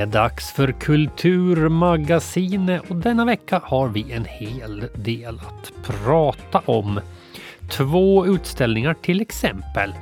är 0.00 0.06
dags 0.06 0.52
för 0.52 0.72
Kulturmagasinet 0.72 2.90
och 2.90 2.96
denna 2.96 3.24
vecka 3.24 3.60
har 3.64 3.88
vi 3.88 4.12
en 4.12 4.24
hel 4.24 4.88
del 4.94 5.38
att 5.38 5.72
prata 5.84 6.62
om. 6.64 7.00
Två 7.70 8.26
utställningar 8.26 8.94
till 8.94 9.20
exempel. 9.20 9.92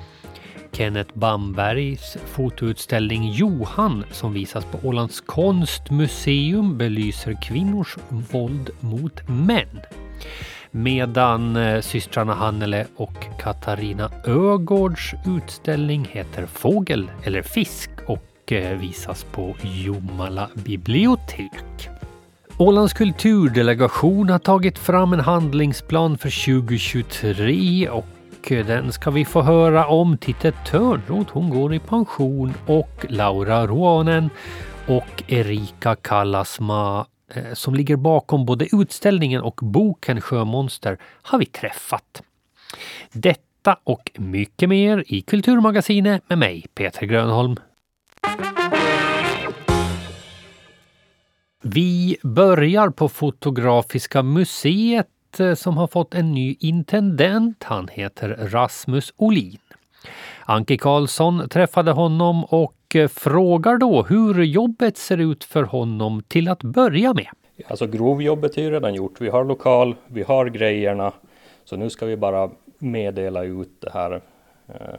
Kenneth 0.72 1.11
Bambergs 1.14 2.16
fotoutställning 2.26 3.32
Johan 3.32 4.04
som 4.12 4.32
visas 4.32 4.64
på 4.64 4.89
Ålands 4.89 5.21
konstmuseum 5.21 6.79
belyser 6.79 7.43
kvinnors 7.43 7.96
våld 8.09 8.70
mot 8.80 9.29
män. 9.29 9.80
Medan 10.70 11.57
eh, 11.57 11.80
systrarna 11.80 12.35
Hannele 12.35 12.86
och 12.96 13.27
Katarina 13.41 14.11
Ögårds 14.25 15.14
utställning 15.27 16.08
heter 16.11 16.46
Fågel 16.46 17.11
eller 17.25 17.43
fisk 17.43 17.91
och 18.07 18.29
Eh, 18.53 18.79
visas 18.79 19.25
på 19.25 19.57
Jomala 19.63 20.49
bibliotek. 20.54 21.89
Ålands 22.58 22.93
kulturdelegation 22.93 24.29
har 24.29 24.39
tagit 24.39 24.79
fram 24.79 25.13
en 25.13 25.21
handlingsplan 25.21 26.18
för 26.18 26.61
2023 26.61 27.89
och 27.89 28.53
eh, 28.53 28.67
den 28.67 28.93
ska 28.93 29.11
vi 29.11 29.25
få 29.25 29.43
höra 29.43 29.86
om. 29.86 30.18
Titte 30.18 30.53
Törnroth, 30.53 31.32
hon 31.32 31.50
går 31.50 31.75
i 31.75 31.79
pension 31.79 32.55
och 32.67 33.06
Laura 33.08 33.67
Ruonen 33.67 34.31
och 34.86 35.22
Erika 35.27 35.94
Kallasma 35.94 37.06
eh, 37.34 37.53
som 37.55 37.75
ligger 37.75 37.97
bakom 37.97 38.47
både 38.47 38.67
utställningen 38.72 39.42
och 39.42 39.61
boken 39.62 40.20
Sjömonster 40.20 40.98
har 41.03 41.39
vi 41.39 41.47
träffat. 41.47 42.22
Detta 43.12 43.77
och 43.84 44.11
mycket 44.14 44.69
mer 44.69 45.05
i 45.06 45.20
Kulturmagasinet 45.20 46.22
med 46.28 46.39
mig, 46.39 46.67
Peter 46.74 47.06
Grönholm. 47.06 47.56
Vi 51.62 52.16
börjar 52.22 52.91
på 52.91 53.08
Fotografiska 53.08 54.22
museet 54.22 55.41
eh, 55.41 55.55
som 55.55 55.77
har 55.77 55.86
fått 55.86 56.14
en 56.14 56.33
ny 56.33 56.56
intendent. 56.61 57.64
Han 57.64 57.89
heter 57.89 58.28
Rasmus 58.28 59.12
Olin. 59.17 59.58
Anki 60.44 60.78
Karlsson 60.78 61.48
träffade 61.48 61.91
honom 61.91 62.44
och 62.44 62.97
eh, 62.97 63.08
frågar 63.08 63.77
då 63.78 64.02
hur 64.02 64.42
jobbet 64.42 64.97
ser 64.97 65.19
ut 65.19 65.44
för 65.44 65.62
honom 65.62 66.22
till 66.28 66.48
att 66.48 66.62
börja 66.62 67.14
med. 67.14 67.28
Alltså 67.67 67.86
grovjobbet 67.86 68.58
är 68.58 68.62
ju 68.62 68.70
redan 68.70 68.95
gjort. 68.95 69.20
Vi 69.20 69.28
har 69.28 69.45
lokal, 69.45 69.95
vi 70.06 70.22
har 70.22 70.47
grejerna. 70.47 71.12
Så 71.64 71.77
nu 71.77 71.91
ska 71.91 72.06
vi 72.06 72.17
bara 72.17 72.50
meddela 72.78 73.45
ut 73.45 73.80
det 73.80 73.91
här 73.92 74.20
eh, 74.69 74.97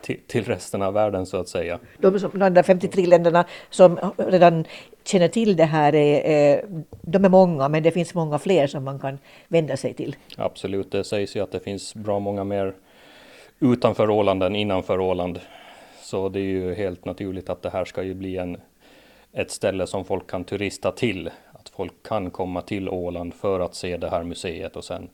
till, 0.00 0.20
till 0.26 0.44
resten 0.44 0.82
av 0.82 0.94
världen 0.94 1.26
så 1.26 1.36
att 1.36 1.48
säga. 1.48 1.78
De, 1.98 2.18
de 2.18 2.54
där 2.54 2.62
53 2.62 3.06
länderna 3.06 3.44
som 3.70 3.98
redan 4.16 4.64
känner 5.04 5.28
till 5.28 5.56
det 5.56 5.64
här, 5.64 5.94
är, 5.94 6.64
de 7.02 7.24
är 7.24 7.28
många 7.28 7.68
men 7.68 7.82
det 7.82 7.90
finns 7.90 8.14
många 8.14 8.38
fler 8.38 8.66
som 8.66 8.84
man 8.84 8.98
kan 8.98 9.18
vända 9.48 9.76
sig 9.76 9.94
till. 9.94 10.16
Absolut, 10.36 10.90
det 10.90 11.04
sägs 11.04 11.36
ju 11.36 11.40
att 11.40 11.52
det 11.52 11.60
finns 11.60 11.94
bra 11.94 12.18
många 12.18 12.44
mer 12.44 12.74
utanför 13.60 14.10
Åland 14.10 14.42
än 14.42 14.56
innanför 14.56 15.00
Åland. 15.00 15.40
Så 16.02 16.28
det 16.28 16.40
är 16.40 16.42
ju 16.42 16.74
helt 16.74 17.04
naturligt 17.04 17.50
att 17.50 17.62
det 17.62 17.70
här 17.70 17.84
ska 17.84 18.02
ju 18.02 18.14
bli 18.14 18.36
en, 18.36 18.56
ett 19.32 19.50
ställe 19.50 19.86
som 19.86 20.04
folk 20.04 20.30
kan 20.30 20.44
turista 20.44 20.92
till. 20.92 21.30
Att 21.52 21.68
folk 21.68 21.92
kan 22.02 22.30
komma 22.30 22.60
till 22.60 22.88
Åland 22.88 23.34
för 23.34 23.60
att 23.60 23.74
se 23.74 23.96
det 23.96 24.10
här 24.10 24.22
museet 24.22 24.76
och 24.76 24.84
sen 24.84 25.08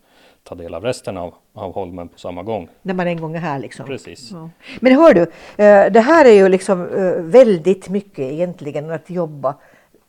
ta 0.45 0.55
del 0.55 0.75
av 0.75 0.85
resten 0.85 1.17
av, 1.17 1.35
av 1.53 1.75
Holmen 1.75 2.09
på 2.09 2.19
samma 2.19 2.43
gång. 2.43 2.69
När 2.83 2.95
man 2.95 3.07
en 3.07 3.21
gång 3.21 3.37
är 3.37 3.41
här 3.41 3.59
liksom. 3.59 3.87
Precis. 3.87 4.31
Ja. 4.33 4.51
Men 4.81 4.93
hör 4.93 5.15
du, 5.15 5.23
eh, 5.65 5.93
det 5.93 6.01
här 6.01 6.25
är 6.25 6.33
ju 6.33 6.49
liksom 6.49 6.89
eh, 6.89 7.13
väldigt 7.23 7.89
mycket 7.89 8.33
egentligen 8.33 8.91
att 8.91 9.11
jobba 9.11 9.55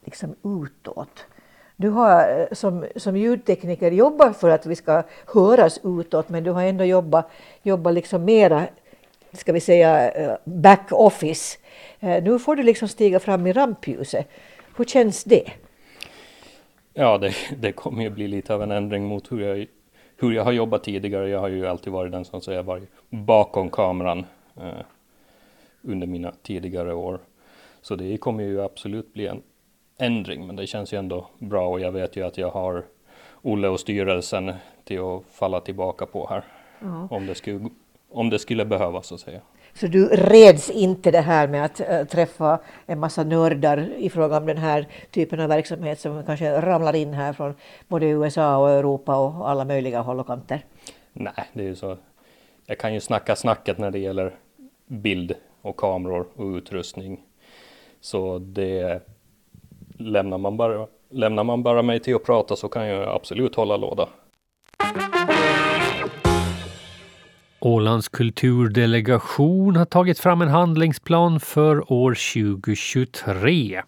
liksom 0.05 0.35
utåt. 0.43 1.25
Du 1.75 1.89
har 1.89 2.39
eh, 2.39 2.45
som, 2.51 2.85
som 2.95 3.17
ljudtekniker 3.17 3.91
jobbat 3.91 4.37
för 4.37 4.49
att 4.49 4.65
vi 4.65 4.75
ska 4.75 5.03
höras 5.33 5.79
utåt 5.83 6.29
men 6.29 6.43
du 6.43 6.51
har 6.51 6.63
ändå 6.63 6.83
jobbat, 6.83 7.31
jobbat 7.63 7.93
liksom 7.93 8.25
mera, 8.25 8.67
ska 9.33 9.53
vi 9.53 9.59
säga, 9.59 10.11
eh, 10.11 10.37
back 10.43 10.87
office. 10.91 11.57
Eh, 11.99 12.23
nu 12.23 12.39
får 12.39 12.55
du 12.55 12.63
liksom 12.63 12.87
stiga 12.87 13.19
fram 13.19 13.47
i 13.47 13.53
rampljuset. 13.53 14.27
Hur 14.77 14.85
känns 14.85 15.23
det? 15.23 15.51
Ja, 16.93 17.17
det, 17.17 17.33
det 17.57 17.71
kommer 17.71 18.03
ju 18.03 18.09
bli 18.09 18.27
lite 18.27 18.53
av 18.53 18.63
en 18.63 18.71
ändring 18.71 19.05
mot 19.05 19.31
hur 19.31 19.41
jag 19.41 19.67
hur 20.21 20.31
jag 20.31 20.43
har 20.43 20.51
jobbat 20.51 20.83
tidigare. 20.83 21.29
Jag 21.29 21.39
har 21.39 21.49
ju 21.49 21.67
alltid 21.67 21.93
varit 21.93 22.11
den 22.11 22.25
som 22.25 22.41
säger 22.41 22.63
varit 22.63 22.89
bakom 23.09 23.69
kameran 23.69 24.25
eh, 24.57 24.85
under 25.81 26.07
mina 26.07 26.31
tidigare 26.41 26.93
år. 26.93 27.19
Så 27.81 27.95
det 27.95 28.17
kommer 28.17 28.43
ju 28.43 28.61
absolut 28.61 29.13
bli 29.13 29.27
en 29.27 29.41
ändring, 30.01 30.47
men 30.47 30.55
det 30.55 30.67
känns 30.67 30.93
ju 30.93 30.97
ändå 30.97 31.27
bra 31.39 31.67
och 31.67 31.79
jag 31.79 31.91
vet 31.91 32.15
ju 32.15 32.25
att 32.25 32.37
jag 32.37 32.49
har 32.49 32.83
Olle 33.41 33.67
och 33.67 33.79
styrelsen 33.79 34.53
till 34.83 34.99
att 34.99 35.23
falla 35.31 35.59
tillbaka 35.59 36.05
på 36.05 36.27
här. 36.29 36.43
Ja. 36.79 37.07
Om, 37.11 37.25
det 37.25 37.35
skulle, 37.35 37.69
om 38.09 38.29
det 38.29 38.39
skulle 38.39 38.65
behövas 38.65 39.07
så 39.07 39.15
att 39.15 39.21
säga. 39.21 39.41
Så 39.73 39.87
du 39.87 40.07
reds 40.07 40.69
inte 40.69 41.11
det 41.11 41.21
här 41.21 41.47
med 41.47 41.65
att 41.65 41.79
äh, 41.79 42.03
träffa 42.03 42.59
en 42.85 42.99
massa 42.99 43.23
nördar 43.23 43.89
i 43.97 44.09
fråga 44.09 44.37
om 44.37 44.45
den 44.45 44.57
här 44.57 44.87
typen 45.11 45.39
av 45.39 45.49
verksamhet 45.49 45.99
som 45.99 46.23
kanske 46.23 46.61
ramlar 46.61 46.95
in 46.95 47.13
här 47.13 47.33
från 47.33 47.55
både 47.87 48.05
USA 48.05 48.57
och 48.57 48.69
Europa 48.69 49.15
och 49.15 49.49
alla 49.49 49.65
möjliga 49.65 50.01
håll 50.01 50.19
och 50.19 50.27
kanter? 50.27 50.65
Nej, 51.13 51.49
det 51.53 51.63
är 51.63 51.67
ju 51.67 51.75
så. 51.75 51.97
Jag 52.65 52.77
kan 52.77 52.93
ju 52.93 52.99
snacka 52.99 53.35
snacket 53.35 53.77
när 53.77 53.91
det 53.91 53.99
gäller 53.99 54.35
bild 54.87 55.35
och 55.61 55.77
kameror 55.77 56.27
och 56.35 56.45
utrustning. 56.45 57.19
Så 58.01 58.39
det 58.39 59.07
lämnar 60.03 60.37
man 60.37 60.57
bara, 60.57 60.87
lämnar 61.11 61.43
man 61.43 61.63
bara 61.63 61.81
mig 61.81 61.99
till 61.99 62.15
att 62.15 62.23
prata 62.23 62.55
så 62.55 62.67
kan 62.67 62.87
jag 62.87 63.15
absolut 63.15 63.55
hålla 63.55 63.77
låda. 63.77 64.07
Ålands 67.59 68.09
kulturdelegation 68.09 69.75
har 69.75 69.85
tagit 69.85 70.19
fram 70.19 70.41
en 70.41 70.47
handlingsplan 70.47 71.39
för 71.39 71.93
år 71.93 72.33
2023. 72.33 73.81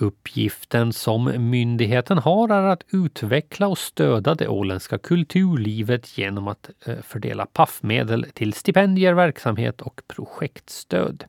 Uppgiften 0.00 0.92
som 0.92 1.50
myndigheten 1.50 2.18
har 2.18 2.48
är 2.48 2.62
att 2.62 2.84
utveckla 2.92 3.68
och 3.68 3.78
stödja 3.78 4.34
det 4.34 4.48
åländska 4.48 4.98
kulturlivet 4.98 6.18
genom 6.18 6.48
att 6.48 6.70
fördela 7.02 7.30
fördela 7.30 7.46
paffmedel 7.46 8.24
till 8.34 8.52
stipendier, 8.52 9.14
verksamhet 9.14 9.80
och 9.80 10.00
projektstöd. 10.14 11.24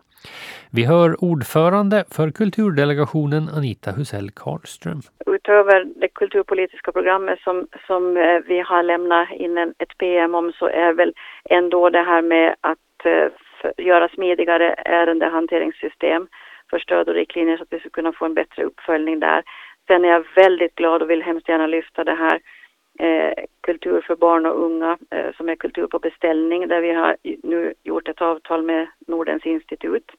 Vi 0.71 0.85
hör 0.85 1.23
ordförande 1.23 2.05
för 2.15 2.31
kulturdelegationen 2.31 3.49
Anita 3.57 3.91
Husell 3.91 4.29
Karlström. 4.31 5.01
Utöver 5.25 5.85
det 6.01 6.07
kulturpolitiska 6.07 6.91
programmet 6.91 7.39
som, 7.39 7.67
som 7.87 8.17
eh, 8.17 8.39
vi 8.47 8.59
har 8.59 8.83
lämnat 8.83 9.31
in 9.31 9.57
ett 9.57 9.97
PM 9.97 10.35
om 10.35 10.51
så 10.59 10.67
är 10.67 10.93
väl 10.93 11.13
ändå 11.49 11.89
det 11.89 12.03
här 12.03 12.21
med 12.21 12.55
att 12.61 13.05
eh, 13.05 13.85
göra 13.85 14.07
smidigare 14.09 14.73
ärendehanteringssystem 14.73 16.27
för 16.71 16.79
stöd 16.79 17.09
och 17.09 17.15
riktlinjer 17.15 17.57
så 17.57 17.63
att 17.63 17.73
vi 17.73 17.79
ska 17.79 17.89
kunna 17.89 18.11
få 18.11 18.25
en 18.25 18.33
bättre 18.33 18.63
uppföljning 18.63 19.19
där. 19.19 19.43
Sen 19.87 20.05
är 20.05 20.09
jag 20.09 20.25
väldigt 20.35 20.75
glad 20.75 21.01
och 21.01 21.09
vill 21.09 21.23
hemskt 21.23 21.49
gärna 21.49 21.67
lyfta 21.67 22.03
det 22.03 22.15
här 22.15 22.41
eh, 22.99 23.43
kultur 23.61 24.01
för 24.01 24.15
barn 24.15 24.45
och 24.45 24.63
unga 24.63 24.97
eh, 25.11 25.35
som 25.37 25.49
är 25.49 25.55
kultur 25.55 25.87
på 25.87 25.99
beställning 25.99 26.67
där 26.67 26.81
vi 26.81 26.91
har 26.93 27.17
nu 27.43 27.73
gjort 27.83 28.07
ett 28.07 28.21
avtal 28.21 28.63
med 28.63 28.87
Nordens 29.07 29.45
institut. 29.45 30.11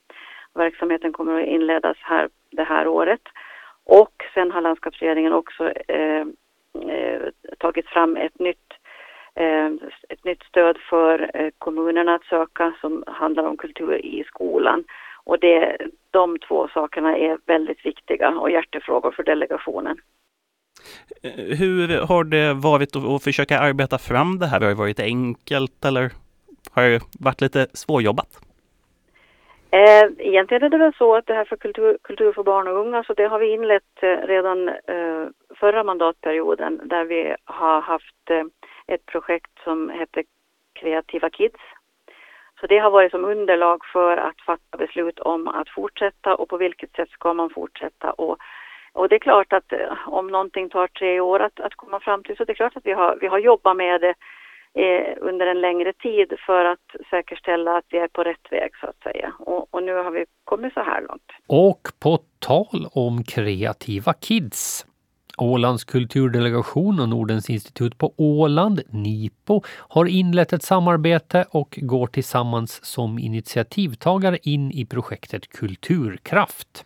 Verksamheten 0.54 1.12
kommer 1.12 1.40
att 1.40 1.46
inledas 1.46 1.96
här 2.00 2.28
det 2.50 2.64
här 2.64 2.86
året. 2.88 3.22
Och 3.84 4.24
sen 4.34 4.50
har 4.50 4.60
landskapsregeringen 4.60 5.32
också 5.32 5.72
eh, 5.88 6.26
eh, 6.88 7.22
tagit 7.58 7.88
fram 7.88 8.16
ett 8.16 8.38
nytt, 8.38 8.72
eh, 9.34 9.66
ett 10.08 10.24
nytt 10.24 10.42
stöd 10.42 10.78
för 10.78 11.30
eh, 11.34 11.50
kommunerna 11.58 12.14
att 12.14 12.24
söka 12.24 12.74
som 12.80 13.04
handlar 13.06 13.44
om 13.44 13.56
kultur 13.56 13.96
i 14.04 14.24
skolan. 14.26 14.84
Och 15.24 15.38
det, 15.38 15.76
de 16.10 16.38
två 16.38 16.68
sakerna 16.68 17.16
är 17.16 17.38
väldigt 17.46 17.86
viktiga 17.86 18.28
och 18.28 18.50
hjärtefrågor 18.50 19.10
för 19.10 19.22
delegationen. 19.22 19.98
Eh, 21.22 21.56
hur 21.58 22.06
har 22.06 22.24
det 22.24 22.54
varit 22.54 22.96
att 22.96 23.24
försöka 23.24 23.58
arbeta 23.58 23.98
fram 23.98 24.38
det 24.38 24.46
här? 24.46 24.60
Har 24.60 24.68
det 24.68 24.74
varit 24.74 25.00
enkelt 25.00 25.84
eller 25.84 26.10
har 26.72 26.82
det 26.82 27.00
varit 27.20 27.40
lite 27.40 27.66
svårjobbat? 27.72 28.40
Eh, 29.70 30.04
egentligen 30.18 30.62
är 30.62 30.68
det 30.70 30.78
väl 30.78 30.94
så 30.98 31.16
att 31.16 31.26
det 31.26 31.34
här 31.34 31.44
för 31.44 31.56
kultur, 31.56 31.98
kultur 32.02 32.32
för 32.32 32.42
barn 32.42 32.68
och 32.68 32.78
unga, 32.78 33.04
så 33.04 33.14
det 33.14 33.24
har 33.24 33.38
vi 33.38 33.52
inlett 33.52 34.02
eh, 34.02 34.26
redan 34.26 34.70
förra 35.60 35.84
mandatperioden 35.84 36.80
där 36.84 37.04
vi 37.04 37.36
har 37.44 37.80
haft 37.80 38.30
ett 38.86 39.06
projekt 39.06 39.50
som 39.64 39.90
heter 39.90 40.24
Kreativa 40.72 41.30
Kids. 41.30 41.60
Så 42.62 42.68
det 42.68 42.78
har 42.78 42.90
varit 42.90 43.10
som 43.10 43.24
underlag 43.24 43.84
för 43.92 44.16
att 44.16 44.40
fatta 44.46 44.78
beslut 44.78 45.18
om 45.18 45.48
att 45.48 45.68
fortsätta 45.68 46.34
och 46.34 46.48
på 46.48 46.56
vilket 46.56 46.96
sätt 46.96 47.10
ska 47.10 47.34
man 47.34 47.50
fortsätta 47.50 48.10
och 48.12 48.36
och 48.94 49.08
det 49.08 49.14
är 49.14 49.18
klart 49.18 49.52
att 49.52 49.72
eh, 49.72 50.08
om 50.08 50.26
någonting 50.26 50.68
tar 50.68 50.86
tre 50.86 51.20
år 51.20 51.40
att, 51.40 51.60
att 51.60 51.74
komma 51.74 52.00
fram 52.00 52.22
till 52.22 52.36
så 52.36 52.44
det 52.44 52.52
är 52.52 52.54
klart 52.54 52.76
att 52.76 52.86
vi 52.86 52.92
har, 52.92 53.18
vi 53.20 53.26
har 53.26 53.38
jobbat 53.38 53.76
med 53.76 54.00
det 54.00 54.14
eh, 54.82 55.16
under 55.20 55.46
en 55.46 55.60
längre 55.60 55.92
tid 55.92 56.34
för 56.46 56.64
att 56.64 57.10
säkerställa 57.10 57.76
att 57.76 57.84
vi 57.88 57.98
är 57.98 58.08
på 58.08 58.24
rätt 58.24 58.46
väg 58.50 58.70
så 58.80 58.86
att 58.86 59.02
säga. 59.02 59.32
Och, 59.38 59.74
och 59.74 59.82
nu 59.82 59.94
har 59.94 60.10
vi 60.10 60.24
kommit 60.44 60.74
så 60.74 60.80
här 60.80 61.00
långt. 61.00 61.32
Och 61.46 61.82
på 62.02 62.18
tal 62.38 62.86
om 62.94 63.24
kreativa 63.24 64.12
kids 64.12 64.86
Ålands 65.42 65.84
kulturdelegation 65.84 67.00
och 67.00 67.08
Nordens 67.08 67.50
institut 67.50 67.98
på 67.98 68.14
Åland, 68.16 68.82
NIPO, 68.90 69.62
har 69.66 70.06
inlett 70.06 70.52
ett 70.52 70.62
samarbete 70.62 71.44
och 71.50 71.78
går 71.82 72.06
tillsammans 72.06 72.84
som 72.84 73.18
initiativtagare 73.18 74.38
in 74.42 74.72
i 74.72 74.84
projektet 74.84 75.48
Kulturkraft. 75.48 76.84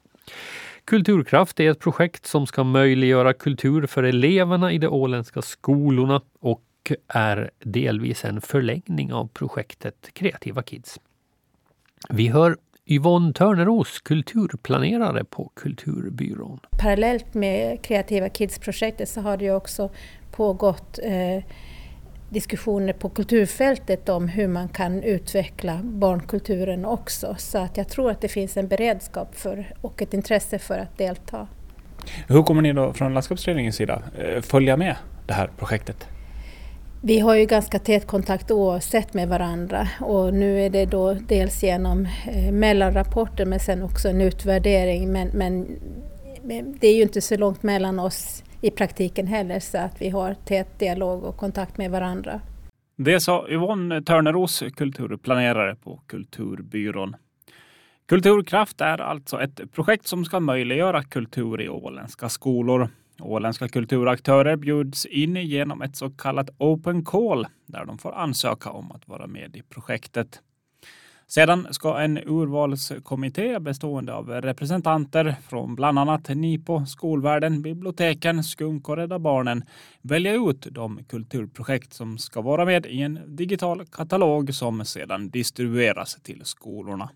Kulturkraft 0.85 1.61
är 1.61 1.71
ett 1.71 1.81
projekt 1.81 2.27
som 2.27 2.47
ska 2.47 2.65
möjliggöra 2.65 3.33
kultur 3.33 3.87
för 3.87 4.03
eleverna 4.03 4.73
i 4.73 4.79
de 4.79 4.87
åländska 4.87 5.43
skolorna 5.43 6.21
och 6.41 6.63
är 7.09 7.51
delvis 7.59 8.25
en 8.25 8.41
förlängning 8.41 9.13
av 9.13 9.29
projektet 9.29 10.11
Kreativa 10.13 10.63
Kids. 10.63 11.01
Vi 12.09 12.29
hör 12.29 12.57
Yvonne 12.89 13.33
Törneros, 13.33 14.01
kulturplanerare 14.01 15.25
på 15.25 15.51
Kulturbyrån. 15.55 16.61
Parallellt 16.71 17.35
med 17.35 17.83
Kreativa 17.83 18.29
Kids-projektet 18.29 19.09
så 19.09 19.21
har 19.21 19.37
det 19.37 19.51
också 19.51 19.91
pågått 20.31 20.99
eh, 21.03 21.45
diskussioner 22.31 22.93
på 22.93 23.09
kulturfältet 23.09 24.09
om 24.09 24.29
hur 24.29 24.49
man 24.49 24.69
kan 24.69 25.03
utveckla 25.03 25.81
barnkulturen 25.83 26.85
också. 26.85 27.35
Så 27.39 27.59
att 27.59 27.77
jag 27.77 27.89
tror 27.89 28.11
att 28.11 28.21
det 28.21 28.29
finns 28.29 28.57
en 28.57 28.69
beredskap 28.69 29.37
för, 29.37 29.75
och 29.81 30.03
ett 30.03 30.15
intresse 30.15 30.59
för 30.59 30.79
att 30.79 30.99
delta. 30.99 31.49
Hur 32.29 32.43
kommer 32.43 32.63
ni 32.63 32.73
då 32.73 32.93
från 32.93 33.15
landskapsregeringens 33.15 33.77
sida 33.77 34.03
eh, 34.19 34.43
följa 34.43 34.77
med 34.77 34.97
det 35.27 35.35
här 35.35 35.51
projektet? 35.59 36.09
Vi 37.03 37.19
har 37.19 37.35
ju 37.35 37.47
ganska 37.47 37.79
tät 37.79 38.07
kontakt 38.07 38.51
oavsett 38.51 39.15
med 39.15 39.29
varandra 39.29 39.89
och 40.01 40.35
nu 40.35 40.61
är 40.61 40.71
det 40.71 40.87
då 40.87 41.15
dels 41.15 41.63
genom 41.63 42.09
eh, 42.27 42.53
mellanrapporter 42.53 43.47
men 43.47 43.61
sen 43.61 43.83
också 43.83 44.09
en 44.09 44.21
utvärdering. 44.21 45.13
Men, 45.13 45.29
men, 45.29 45.79
det 46.81 46.89
är 46.89 46.97
ju 46.97 47.03
inte 47.03 47.21
så 47.21 47.37
långt 47.37 47.63
mellan 47.63 47.99
oss 47.99 48.45
i 48.61 48.71
praktiken 48.71 49.27
heller 49.27 49.61
så 49.61 49.79
att 49.79 50.03
vi 50.03 50.09
har 50.09 50.35
tät 50.35 50.79
dialog 50.79 51.25
och 51.25 51.37
kontakt 51.37 51.79
med 51.79 51.91
varandra. 51.91 52.41
Det 52.97 53.21
sa 53.21 53.49
Yvonne 53.49 54.03
Törneros, 54.03 54.63
kulturplanerare 54.77 55.77
på 55.77 56.01
Kulturbyrån. 56.07 57.17
Kulturkraft 58.09 58.81
är 58.81 59.01
alltså 59.01 59.41
ett 59.41 59.73
projekt 59.73 60.07
som 60.07 60.25
ska 60.25 60.41
möjliggöra 60.41 61.03
kultur 61.03 61.61
i 61.61 61.69
åländska 61.69 62.29
skolor. 62.29 62.89
Åländska 63.21 63.69
kulturaktörer 63.69 64.57
bjuds 64.57 65.07
in 65.07 65.37
genom 65.37 65.83
ett 65.83 65.97
så 65.97 66.11
kallat 66.11 66.51
open 66.59 67.05
call 67.05 67.47
där 67.67 67.85
de 67.85 67.99
får 67.99 68.13
ansöka 68.15 68.71
om 68.71 68.93
att 68.93 69.09
vara 69.09 69.27
med 69.27 69.57
i 69.57 69.63
projektet. 69.63 70.41
Sedan 71.29 71.67
ska 71.71 71.99
en 71.99 72.19
urvalskommitté 72.19 73.59
bestående 73.59 74.15
av 74.15 74.29
representanter 74.29 75.35
från 75.49 75.75
bland 75.75 75.99
annat 75.99 76.29
NIPO, 76.29 76.87
skolvärlden, 76.87 77.63
biblioteken, 77.63 78.45
Skunk 78.45 78.89
och 78.89 78.97
Rädda 78.97 79.19
Barnen 79.19 79.65
välja 80.03 80.35
ut 80.35 80.67
de 80.71 81.05
kulturprojekt 81.05 81.93
som 81.93 82.19
ska 82.19 82.41
vara 82.41 82.65
med 82.65 82.87
i 82.87 83.03
en 83.03 83.37
digital 83.37 83.87
katalog 83.87 84.55
som 84.55 84.85
sedan 84.85 85.31
distribueras 85.31 86.15
till 86.23 86.41
skolorna. 86.45 87.11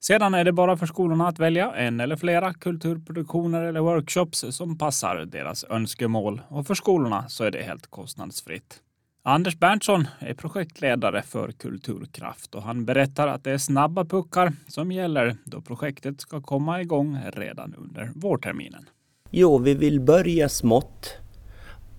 Sedan 0.00 0.34
är 0.34 0.44
det 0.44 0.52
bara 0.52 0.76
för 0.76 0.86
skolorna 0.86 1.28
att 1.28 1.38
välja 1.38 1.74
en 1.74 2.00
eller 2.00 2.16
flera 2.16 2.54
kulturproduktioner 2.54 3.62
eller 3.62 3.80
workshops 3.80 4.44
som 4.50 4.78
passar 4.78 5.16
deras 5.16 5.64
önskemål 5.64 6.40
och 6.48 6.66
för 6.66 6.74
skolorna 6.74 7.28
så 7.28 7.44
är 7.44 7.50
det 7.50 7.62
helt 7.62 7.86
kostnadsfritt. 7.86 8.82
Anders 9.22 9.58
Berntsson 9.58 10.06
är 10.18 10.34
projektledare 10.34 11.22
för 11.22 11.52
Kulturkraft 11.52 12.54
och 12.54 12.62
han 12.62 12.84
berättar 12.84 13.28
att 13.28 13.44
det 13.44 13.50
är 13.50 13.58
snabba 13.58 14.04
puckar 14.04 14.52
som 14.68 14.92
gäller 14.92 15.36
då 15.44 15.60
projektet 15.60 16.20
ska 16.20 16.40
komma 16.40 16.80
igång 16.80 17.18
redan 17.32 17.74
under 17.78 18.10
vårterminen. 18.14 18.88
Jo, 19.30 19.58
vi 19.58 19.74
vill 19.74 20.00
börja 20.00 20.48
smått 20.48 21.16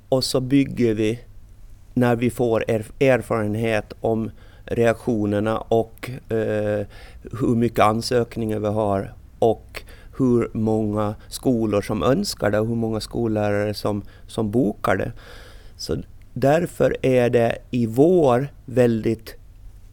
och 0.10 0.24
så 0.24 0.42
bygger 0.42 0.94
vi 0.94 1.20
när 1.94 2.16
vi 2.16 2.30
får 2.30 2.66
erfarenhet 3.00 3.94
om 4.02 4.32
reaktionerna 4.70 5.58
och 5.58 6.10
eh, 6.10 6.86
hur 7.40 7.56
mycket 7.56 7.80
ansökningar 7.80 8.60
vi 8.60 8.68
har 8.68 9.14
och 9.40 9.84
hur 10.18 10.50
många 10.54 11.16
skolor 11.28 11.82
som 11.82 12.04
önskar 12.04 12.52
det 12.52 12.60
och 12.60 12.68
hur 12.68 12.76
många 12.76 13.00
skollärare 13.00 13.74
som, 13.74 14.02
som 14.28 14.52
bokar 14.52 14.96
det. 14.96 15.12
Så 15.78 15.98
därför 16.34 16.98
är 17.02 17.30
det 17.30 17.58
i 17.72 17.86
vår 17.86 18.48
väldigt 18.66 19.36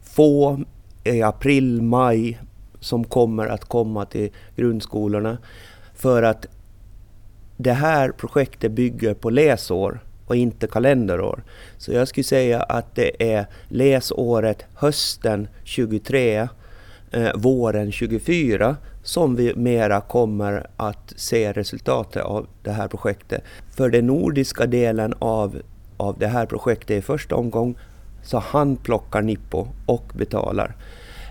få, 0.03 0.61
i 1.05 1.23
april, 1.23 1.83
maj, 1.83 2.41
som 2.81 3.05
kommer 3.05 3.47
att 3.47 3.65
komma 3.65 4.05
till 4.05 4.31
grundskolorna. 4.57 5.39
För 5.95 6.23
att 6.23 6.47
det 7.57 7.73
här 7.73 8.11
projektet 8.11 8.73
bygger 8.73 9.15
på 9.15 9.31
läsår 9.31 10.01
och 10.27 10.37
inte 10.37 10.67
kalenderår. 10.67 11.43
Så 11.79 11.93
jag 11.93 12.09
skulle 12.09 12.25
säga 12.25 12.63
att 12.63 12.95
det 12.95 13.35
är 13.35 13.47
läsåret 13.69 14.65
hösten 14.75 15.49
23, 15.65 16.49
eh, 17.11 17.31
våren 17.35 17.93
24 17.93 18.77
som 19.03 19.37
vi 19.37 19.55
mera 19.55 20.01
kommer 20.01 20.67
att 20.77 21.13
se 21.17 21.53
resultatet 21.53 22.23
av 22.23 22.47
det 22.63 22.71
här 22.71 22.89
projektet. 22.89 23.43
För 23.77 23.91
den 23.91 24.07
nordiska 24.07 24.67
delen 24.67 25.15
av, 25.19 25.63
av 25.97 26.19
det 26.19 26.27
här 26.27 26.47
projektet 26.47 26.91
i 26.91 27.03
första 27.03 27.37
omgång 27.37 27.79
så 28.23 28.39
handplockar 28.39 29.23
Nippo 29.23 29.67
och 29.87 30.13
betalar. 30.15 30.77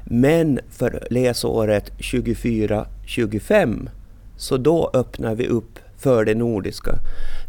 Men 0.04 0.60
för 0.70 1.08
läsåret 1.10 1.92
24-25 1.98 3.90
så 4.38 4.58
då 4.58 4.92
öppnar 4.94 5.36
vi 5.36 5.48
upp 5.48 5.80
för 5.98 6.26
det 6.26 6.36
nordiska. 6.36 6.96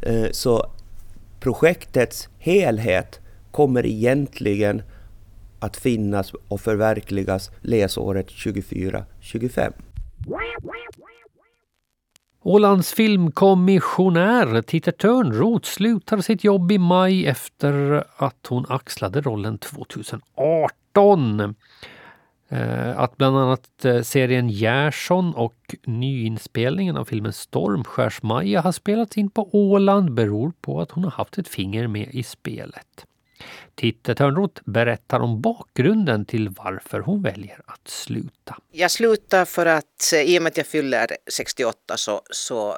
Eh, 0.02 0.26
så 0.31 0.70
projektets 1.46 2.28
helhet 2.38 3.20
kommer 3.50 3.87
egentligen 3.87 4.82
att 5.60 5.76
finnas 5.76 6.32
och 6.48 6.60
förverkligas 6.60 7.50
läsåret 7.60 8.31
24-25. 8.31 9.72
Ålands 12.43 12.93
filmkommissionär 12.93 14.62
Titte 14.62 14.93
Törnroth 14.93 15.69
slutar 15.69 16.19
sitt 16.19 16.44
jobb 16.44 16.72
i 16.72 16.78
maj 16.78 17.26
efter 17.26 18.04
att 18.16 18.46
hon 18.49 18.66
axlade 18.69 19.21
rollen 19.21 19.59
2018. 19.59 21.54
Eh, 22.49 22.99
att 22.99 23.17
bland 23.17 23.38
annat 23.38 23.85
eh, 23.85 24.03
serien 24.03 24.49
Gerson 24.49 25.35
och 25.35 25.76
nyinspelningen 25.85 26.97
av 26.97 27.05
filmen 27.05 27.33
Stormskärsmaja 27.33 28.61
har 28.61 28.73
spelats 28.73 29.19
in 29.19 29.31
på 29.31 29.49
Åland 29.53 30.15
beror 30.15 30.53
på 30.61 30.81
att 30.81 30.91
hon 30.91 31.05
har 31.05 31.11
haft 31.11 31.38
ett 31.38 31.49
finger 31.49 31.87
med 31.87 32.09
i 32.12 32.23
spelet. 32.23 33.07
Titte 33.75 34.15
Törnroth 34.15 34.62
berättar 34.65 35.21
om 35.21 35.41
bakgrunden 35.41 36.25
till 36.25 36.49
varför 36.49 37.00
hon 37.00 37.23
väljer 37.23 37.61
att 37.67 37.88
sluta. 37.88 38.57
Jag 38.73 38.91
slutar 38.91 39.45
för 39.45 39.67
att 39.67 40.12
eh, 40.15 40.21
i 40.21 40.38
och 40.38 40.43
med 40.43 40.50
att 40.50 40.57
jag 40.57 40.67
fyller 40.67 41.07
68 41.33 41.97
så, 41.97 42.21
så 42.31 42.76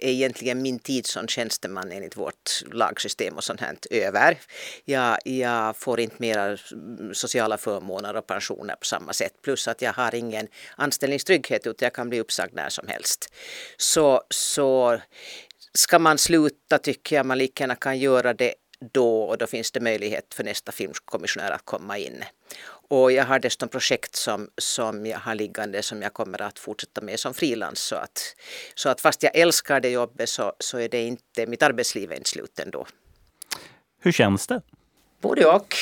är 0.00 0.10
egentligen 0.10 0.62
min 0.62 0.78
tid 0.78 1.06
som 1.06 1.28
tjänsteman 1.28 1.92
enligt 1.92 2.16
vårt 2.16 2.62
lagsystem 2.72 3.36
och 3.36 3.44
sånt 3.44 3.60
här 3.60 3.76
över. 3.90 4.38
Jag, 4.84 5.18
jag 5.24 5.76
får 5.76 6.00
inte 6.00 6.16
mera 6.18 6.56
sociala 7.12 7.58
förmåner 7.58 8.16
och 8.16 8.26
pensioner 8.26 8.74
på 8.74 8.84
samma 8.84 9.12
sätt. 9.12 9.32
Plus 9.42 9.68
att 9.68 9.82
jag 9.82 9.92
har 9.92 10.14
ingen 10.14 10.48
anställningstrygghet 10.76 11.66
utan 11.66 11.86
jag 11.86 11.92
kan 11.94 12.08
bli 12.08 12.20
uppsagd 12.20 12.54
när 12.54 12.68
som 12.68 12.88
helst. 12.88 13.32
Så, 13.76 14.22
så 14.30 15.00
ska 15.72 15.98
man 15.98 16.18
sluta 16.18 16.78
tycker 16.78 17.16
jag 17.16 17.26
man 17.26 17.38
lika 17.38 17.62
gärna 17.62 17.74
kan 17.74 17.98
göra 17.98 18.34
det 18.34 18.54
då 18.92 19.22
och 19.22 19.38
då 19.38 19.46
finns 19.46 19.72
det 19.72 19.80
möjlighet 19.80 20.34
för 20.34 20.44
nästa 20.44 20.72
filmkommissionär 20.72 21.50
att 21.50 21.64
komma 21.64 21.98
in. 21.98 22.24
Och 22.90 23.12
jag 23.12 23.24
har 23.24 23.38
dessutom 23.38 23.68
projekt 23.68 24.16
som, 24.16 24.50
som 24.58 25.06
jag 25.06 25.18
har 25.18 25.34
liggande 25.34 25.82
som 25.82 26.02
jag 26.02 26.12
kommer 26.12 26.42
att 26.42 26.58
fortsätta 26.58 27.00
med 27.00 27.20
som 27.20 27.34
frilans. 27.34 27.80
Så 27.80 27.96
att, 27.96 28.36
så 28.74 28.88
att 28.88 29.00
fast 29.00 29.22
jag 29.22 29.36
älskar 29.36 29.80
det 29.80 29.90
jobbet 29.90 30.28
så, 30.28 30.52
så 30.58 30.78
är 30.78 30.88
det 30.88 31.02
inte, 31.02 31.46
mitt 31.46 31.62
arbetsliv 31.62 32.12
är 32.12 32.16
inte 32.16 32.30
slut 32.30 32.58
ändå. 32.58 32.86
Hur 34.00 34.12
känns 34.12 34.46
det? 34.46 34.62
Både 35.20 35.46
och. 35.46 35.76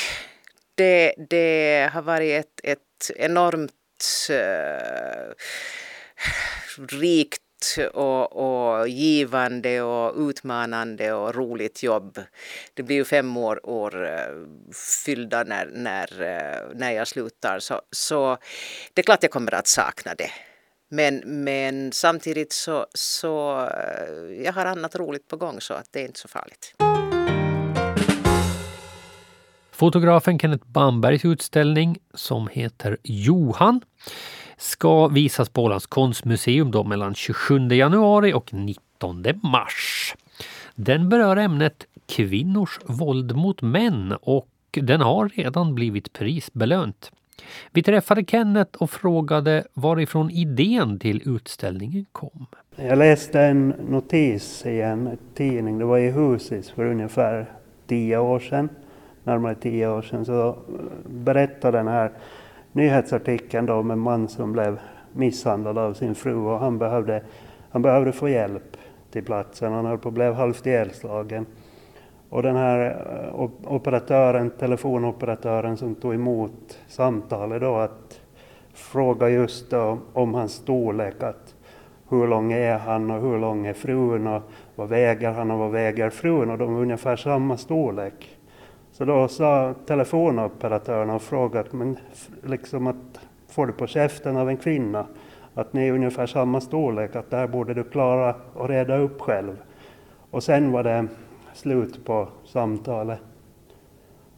Det, 0.74 1.14
det 1.30 1.90
har 1.92 2.02
varit 2.02 2.34
ett, 2.34 2.60
ett 2.62 3.10
enormt 3.16 3.72
uh, 4.30 5.34
rikt 6.88 7.42
och, 7.94 8.36
och 8.36 8.88
givande 8.88 9.82
och 9.82 10.28
utmanande 10.28 11.12
och 11.12 11.34
roligt 11.34 11.82
jobb. 11.82 12.20
Det 12.74 12.82
blir 12.82 12.96
ju 12.96 13.04
fem 13.04 13.36
år, 13.36 13.60
år 13.68 14.06
eh, 14.06 14.18
fyllda 15.04 15.44
när, 15.44 15.66
när, 15.66 16.22
eh, 16.22 16.76
när 16.78 16.90
jag 16.90 17.08
slutar 17.08 17.58
så, 17.58 17.82
så 17.90 18.38
det 18.94 19.00
är 19.00 19.04
klart 19.04 19.22
jag 19.22 19.32
kommer 19.32 19.54
att 19.54 19.68
sakna 19.68 20.14
det. 20.14 20.30
Men, 20.90 21.22
men 21.24 21.92
samtidigt 21.92 22.52
så, 22.52 22.86
så 22.94 23.60
eh, 23.60 24.44
jag 24.44 24.52
har 24.52 24.66
annat 24.66 24.96
roligt 24.96 25.28
på 25.28 25.36
gång 25.36 25.60
så 25.60 25.74
att 25.74 25.92
det 25.92 26.00
är 26.00 26.04
inte 26.04 26.20
så 26.20 26.28
farligt. 26.28 26.74
Fotografen 29.78 30.38
Kenneth 30.38 30.66
Bambergs 30.66 31.24
utställning 31.24 31.98
som 32.14 32.48
heter 32.52 32.96
Johan 33.02 33.80
ska 34.58 35.08
visas 35.08 35.48
på 35.48 35.62
Ålands 35.62 35.86
konstmuseum 35.86 36.70
då 36.70 36.84
mellan 36.84 37.14
27 37.14 37.68
januari 37.68 38.32
och 38.32 38.54
19 38.54 39.24
mars. 39.42 40.14
Den 40.74 41.08
berör 41.08 41.36
ämnet 41.36 41.86
kvinnors 42.06 42.80
våld 42.86 43.36
mot 43.36 43.62
män 43.62 44.14
och 44.20 44.48
den 44.70 45.00
har 45.00 45.28
redan 45.28 45.74
blivit 45.74 46.12
prisbelönt. 46.12 47.12
Vi 47.72 47.82
träffade 47.82 48.24
Kenneth 48.24 48.82
och 48.82 48.90
frågade 48.90 49.64
varifrån 49.74 50.30
idén 50.30 50.98
till 50.98 51.22
utställningen 51.28 52.06
kom. 52.12 52.46
Jag 52.76 52.98
läste 52.98 53.40
en 53.40 53.68
notis 53.68 54.66
i 54.66 54.80
en 54.80 55.18
tidning, 55.34 55.78
det 55.78 55.84
var 55.84 55.98
i 55.98 56.10
Husis 56.10 56.70
för 56.70 56.84
ungefär 56.84 57.52
tio 57.86 58.18
år 58.18 58.40
sedan, 58.40 58.68
närmare 59.24 59.54
tio 59.54 59.88
år 59.88 60.02
sedan, 60.02 60.24
så 60.24 60.58
berättade 61.06 61.78
den 61.78 61.88
här 61.88 62.10
nyhetsartikeln 62.72 63.66
då 63.66 63.74
om 63.74 63.90
en 63.90 63.98
man 63.98 64.28
som 64.28 64.52
blev 64.52 64.80
misshandlad 65.12 65.78
av 65.78 65.94
sin 65.94 66.14
fru 66.14 66.34
och 66.34 66.58
han 66.58 66.78
behövde, 66.78 67.22
han 67.70 67.82
behövde 67.82 68.12
få 68.12 68.28
hjälp 68.28 68.76
till 69.10 69.24
platsen. 69.24 69.72
Han 69.72 69.86
höll 69.86 69.98
på 69.98 70.08
att 70.08 70.14
bli 70.14 70.32
halvt 70.32 70.66
ihjälslagen. 70.66 71.46
Och 72.30 72.42
den 72.42 72.56
här 72.56 72.96
eh, 73.34 73.40
operatören, 73.64 74.50
telefonoperatören 74.50 75.76
som 75.76 75.94
tog 75.94 76.14
emot 76.14 76.78
samtalet 76.86 77.60
då 77.60 77.76
att 77.76 78.20
fråga 78.72 79.28
just 79.28 79.70
då 79.70 79.98
om 80.12 80.34
hans 80.34 80.52
storlek. 80.52 81.22
Att 81.22 81.54
hur 82.08 82.26
lång 82.26 82.52
är 82.52 82.78
han 82.78 83.10
och 83.10 83.20
hur 83.20 83.38
lång 83.38 83.66
är 83.66 83.72
frun 83.72 84.26
och 84.26 84.42
vad 84.74 84.88
väger 84.88 85.30
han 85.30 85.50
och 85.50 85.58
vad 85.58 85.70
väger 85.70 86.10
frun 86.10 86.50
och 86.50 86.58
de 86.58 86.76
är 86.76 86.80
ungefär 86.80 87.16
samma 87.16 87.56
storlek. 87.56 88.37
Så 88.98 89.04
då 89.04 89.28
sa 89.28 89.74
telefonoperatören 89.86 91.10
och 91.10 91.22
frågade 91.22 91.68
men 91.72 91.98
liksom 92.42 92.86
att 92.86 93.20
får 93.48 93.66
du 93.66 93.72
på 93.72 93.86
käften 93.86 94.36
av 94.36 94.48
en 94.48 94.56
kvinna 94.56 95.06
att 95.54 95.72
ni 95.72 95.88
är 95.88 95.92
ungefär 95.92 96.26
samma 96.26 96.60
storlek, 96.60 97.16
att 97.16 97.30
där 97.30 97.46
borde 97.46 97.74
du 97.74 97.84
klara 97.84 98.34
och 98.54 98.68
reda 98.68 98.96
upp 98.96 99.20
själv. 99.20 99.56
Och 100.30 100.42
sen 100.42 100.72
var 100.72 100.82
det 100.82 101.06
slut 101.54 102.04
på 102.04 102.28
samtalet. 102.44 103.20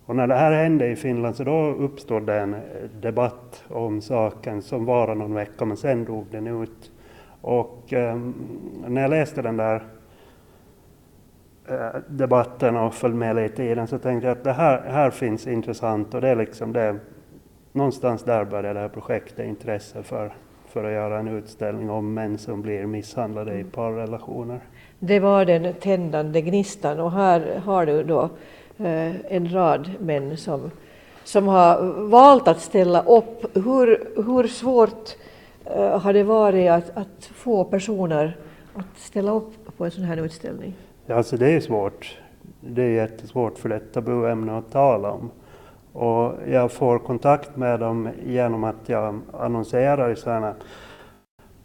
Och 0.06 0.16
när 0.16 0.26
det 0.26 0.34
här 0.34 0.52
hände 0.52 0.88
i 0.88 0.96
Finland 0.96 1.36
så 1.36 1.44
då 1.44 1.66
uppstod 1.66 2.26
det 2.26 2.40
en 2.40 2.56
debatt 3.00 3.64
om 3.68 4.00
saken 4.00 4.62
som 4.62 4.84
varade 4.84 5.14
någon 5.14 5.34
vecka, 5.34 5.64
men 5.64 5.76
sen 5.76 6.04
dog 6.04 6.26
den 6.30 6.46
ut. 6.46 6.92
Och 7.40 7.92
eh, 7.92 8.20
när 8.86 9.02
jag 9.02 9.10
läste 9.10 9.42
den 9.42 9.56
där 9.56 9.82
debatten 12.08 12.76
och 12.76 12.94
följde 12.94 13.18
med 13.18 13.36
lite 13.36 13.62
i 13.62 13.74
den 13.74 13.86
så 13.86 13.98
tänkte 13.98 14.28
jag 14.28 14.38
att 14.38 14.44
det 14.44 14.52
här, 14.52 14.82
här 14.88 15.10
finns 15.10 15.46
intressant 15.46 16.14
och 16.14 16.20
det 16.20 16.28
är 16.28 16.36
liksom 16.36 16.72
det, 16.72 16.96
någonstans 17.72 18.22
där 18.22 18.44
började 18.44 18.72
det 18.72 18.80
här 18.80 18.88
projektet 18.88 19.46
intresse 19.46 20.02
för, 20.02 20.32
för 20.68 20.84
att 20.84 20.92
göra 20.92 21.18
en 21.18 21.28
utställning 21.28 21.90
om 21.90 22.14
män 22.14 22.38
som 22.38 22.62
blir 22.62 22.86
misshandlade 22.86 23.58
i 23.58 23.64
parrelationer. 23.64 24.60
Det 24.98 25.20
var 25.20 25.44
den 25.44 25.74
tändande 25.74 26.40
gnistan 26.40 27.00
och 27.00 27.12
här 27.12 27.60
har 27.64 27.86
du 27.86 28.02
då 28.02 28.22
eh, 28.78 29.34
en 29.34 29.52
rad 29.52 29.90
män 30.00 30.36
som, 30.36 30.70
som 31.24 31.48
har 31.48 31.82
valt 32.08 32.48
att 32.48 32.60
ställa 32.60 33.02
upp. 33.02 33.56
Hur, 33.56 34.22
hur 34.26 34.48
svårt 34.48 35.16
eh, 35.64 36.00
har 36.00 36.12
det 36.12 36.22
varit 36.22 36.70
att, 36.70 36.96
att 36.96 37.24
få 37.34 37.64
personer 37.64 38.36
att 38.74 38.98
ställa 38.98 39.32
upp 39.32 39.76
på 39.76 39.84
en 39.84 39.90
sån 39.90 40.04
här 40.04 40.16
utställning? 40.16 40.74
Alltså 41.10 41.36
det 41.36 41.48
är 41.48 41.60
svårt. 41.60 42.18
Det 42.60 42.82
är 42.82 42.90
jättesvårt 42.90 43.58
för 43.58 43.68
det 43.68 43.74
är 43.74 43.80
ett 43.80 44.48
att 44.48 44.72
tala 44.72 45.10
om. 45.10 45.30
Och 45.92 46.32
jag 46.48 46.72
får 46.72 46.98
kontakt 46.98 47.56
med 47.56 47.80
dem 47.80 48.08
genom 48.26 48.64
att 48.64 48.88
jag 48.88 49.20
annonserar 49.32 50.10
i 50.10 50.16
sådana 50.16 50.54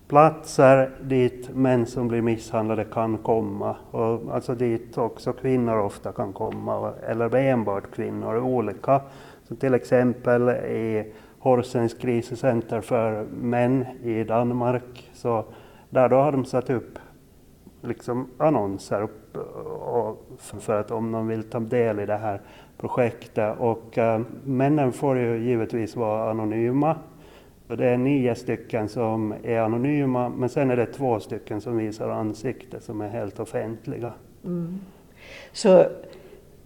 platser 0.08 0.92
dit 1.02 1.50
män 1.56 1.86
som 1.86 2.08
blir 2.08 2.22
misshandlade 2.22 2.84
kan 2.84 3.18
komma. 3.18 3.76
Och 3.92 4.22
alltså 4.36 4.56
dit 4.56 4.98
också 4.98 5.34
kvinnor 5.34 5.78
ofta 5.78 6.12
kan 6.12 6.34
komma, 6.34 6.94
eller 7.08 7.36
enbart 7.36 7.92
kvinnor, 7.92 8.38
olika. 8.38 9.02
Så 9.48 9.56
till 9.56 9.74
exempel 9.74 10.50
i 10.50 11.14
Horsens 11.40 11.94
kriscenter 11.94 12.82
för 12.82 13.26
män 13.42 13.86
i 14.04 14.24
Danmark, 14.24 15.12
så 15.14 15.46
där 15.90 16.10
då 16.10 16.16
har 16.16 16.32
de 16.32 16.46
satt 16.46 16.70
upp 16.70 17.00
liksom 17.86 18.28
annonser 18.38 19.08
och 19.80 20.28
för 20.60 20.80
att 20.80 20.92
om 20.92 21.12
de 21.12 21.28
vill 21.28 21.44
ta 21.44 21.60
del 21.60 22.00
i 22.00 22.06
det 22.06 22.18
här 22.18 22.42
projektet. 22.78 23.56
Och 23.60 23.98
äh, 23.98 24.22
männen 24.44 24.92
får 24.92 25.18
ju 25.18 25.38
givetvis 25.38 25.96
vara 25.96 26.30
anonyma 26.30 26.96
det 27.68 27.90
är 27.90 27.98
nio 27.98 28.36
stycken 28.36 28.90
som 28.90 29.34
är 29.44 29.60
anonyma, 29.60 30.30
men 30.30 30.50
sen 30.50 30.72
är 30.72 30.76
det 30.76 30.86
två 30.86 31.20
stycken 31.20 31.62
som 31.62 31.78
visar 31.78 32.10
ansikte 32.10 32.82
som 32.82 33.02
är 33.02 33.08
helt 33.08 33.40
offentliga. 33.40 34.14
Mm. 34.46 34.80
Så 35.52 35.86